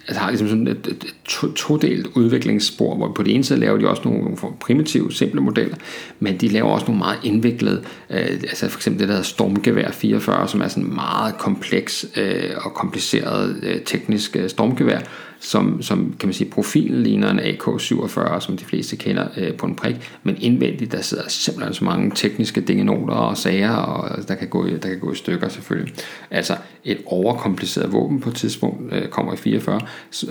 [0.09, 1.15] altså har ligesom sådan et, et, et
[1.55, 5.77] todelt udviklingsspor, hvor på det ene side laver de også nogle, nogle primitive, simple modeller,
[6.21, 9.91] men de laver også nogle meget indviklede, øh, altså for eksempel det der hedder Stormgevær
[9.91, 15.01] 44, som er sådan meget kompleks øh, og kompliceret øh, teknisk øh, stormgevær,
[15.41, 19.67] som, som kan man sige, profilen ligner en AK-47, som de fleste kender øh, på
[19.67, 24.29] en prik, men indvendigt, der sidder simpelthen så mange tekniske dingenoter og sager, og øh,
[24.29, 25.95] der kan, gå, der kan gå i stykker selvfølgelig.
[26.31, 29.81] Altså et overkompliceret våben på et tidspunkt øh, kommer i 44,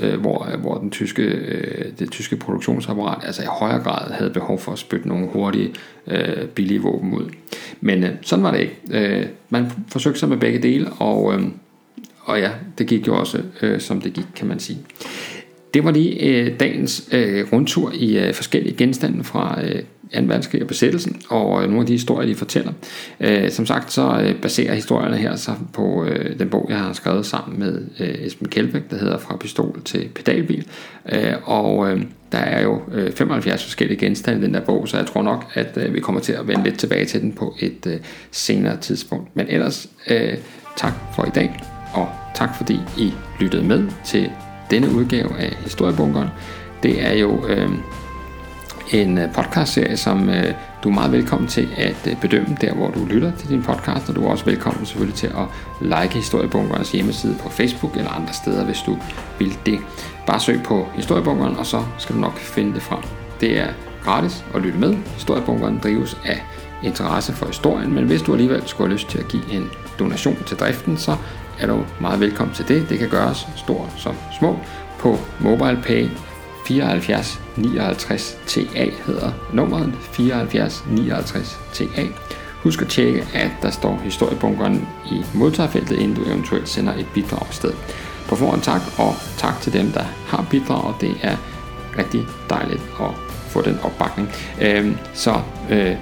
[0.02, 4.32] øh, hvor, øh, hvor den tyske, øh, det tyske produktionsapparat altså i højere grad havde
[4.32, 5.74] behov for at spytte nogle hurtige,
[6.08, 7.30] øh, billige våben ud.
[7.82, 8.76] Men øh, sådan var det ikke.
[8.92, 11.44] Øh, man forsøgte sig med begge dele, og øh,
[12.30, 14.80] og ja, det gik jo også, øh, som det gik, kan man sige.
[15.74, 19.82] Det var lige øh, dagens øh, rundtur i øh, forskellige genstande fra øh,
[20.16, 20.20] 2.
[20.22, 22.72] verdenskrig og besættelsen, og øh, nogle af de historier, de fortæller.
[23.20, 26.94] Øh, som sagt, så øh, baserer historierne her sig på øh, den bog, jeg har
[26.94, 30.68] skrevet sammen med øh, Esben Kjeldbæk, der hedder Fra pistol til pedalbil.
[31.12, 32.02] Øh, og øh,
[32.32, 35.46] der er jo øh, 75 forskellige genstande i den der bog, så jeg tror nok,
[35.54, 37.98] at øh, vi kommer til at vende lidt tilbage til den på et øh,
[38.32, 39.36] senere tidspunkt.
[39.36, 40.38] Men ellers, øh,
[40.78, 44.32] tak for i dag og tak fordi I lyttede med til
[44.72, 46.30] denne udgave af Historiebunkeren.
[46.84, 47.70] Det er jo øh,
[48.92, 52.92] en øh, podcastserie, som øh, du er meget velkommen til at øh, bedømme der, hvor
[52.92, 55.46] du lytter til din podcast, og du er også velkommen selvfølgelig til at
[55.82, 58.98] like Historiebunkerens hjemmeside på Facebook eller andre steder, hvis du
[59.40, 59.80] vil det.
[60.28, 63.00] Bare søg på Historiebunkeren, og så skal du nok finde det frem.
[63.42, 63.68] Det er
[64.04, 64.96] gratis at lytte med.
[65.16, 66.44] Historiebunkeren drives af
[66.84, 69.70] interesse for historien, men hvis du alligevel skulle have lyst til at give en
[70.00, 71.16] donation til driften, så
[71.60, 72.90] er du meget velkommen til det.
[72.90, 74.60] Det kan gøres stor som små
[75.00, 76.10] på MobilePay
[76.66, 82.06] 74 59 TA hedder nummeret 74 59 TA.
[82.64, 87.48] Husk at tjekke, at der står historiebunkeren i modtagerfeltet, inden du eventuelt sender et bidrag
[87.48, 87.74] afsted.
[88.28, 90.96] På forhånd tak, og tak til dem, der har bidraget.
[91.02, 91.36] Det er
[91.98, 93.10] rigtig dejligt at
[93.48, 94.30] få den opbakning.
[94.62, 95.96] Øhm, så øh,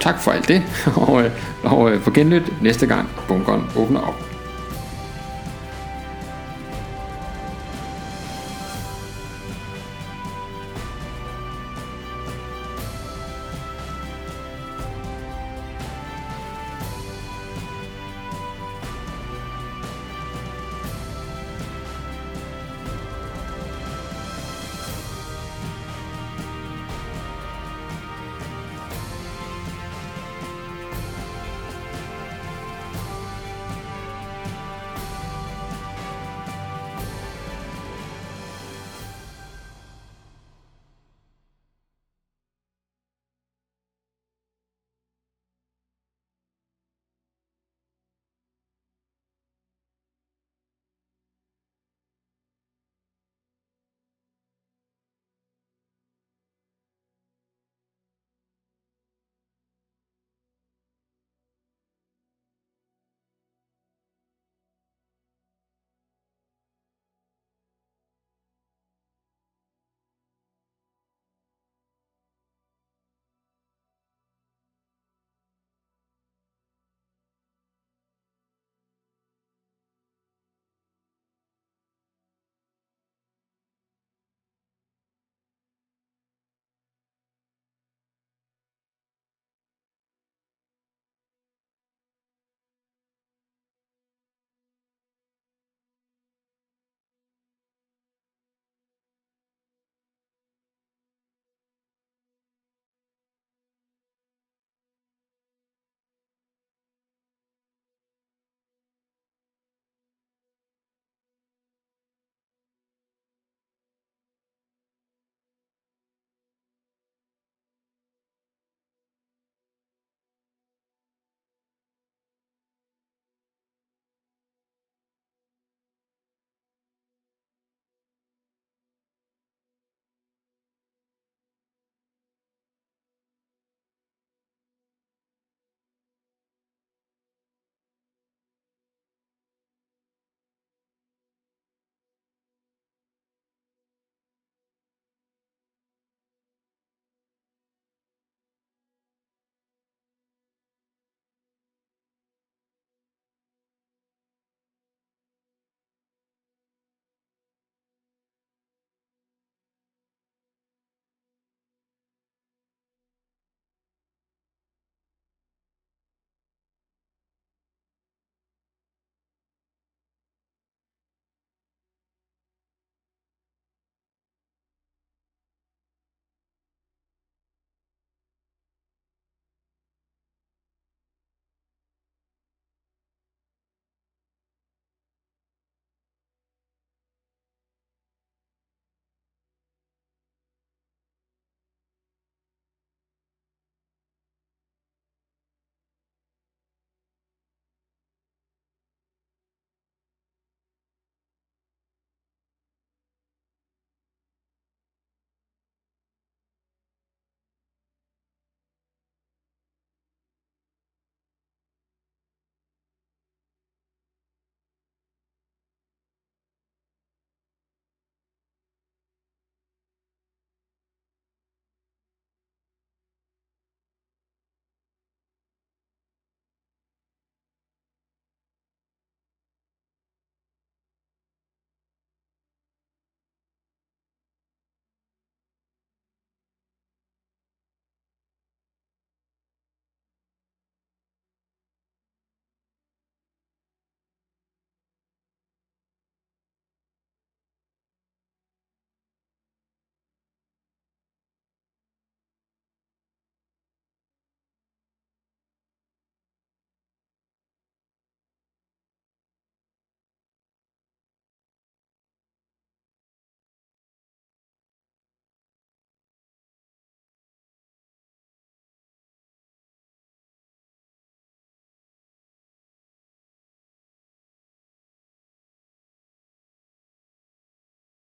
[0.00, 0.62] tak for alt det,
[1.08, 1.30] og, øh,
[1.62, 4.33] og øh, på genlyt næste gang bunkeren åbner op.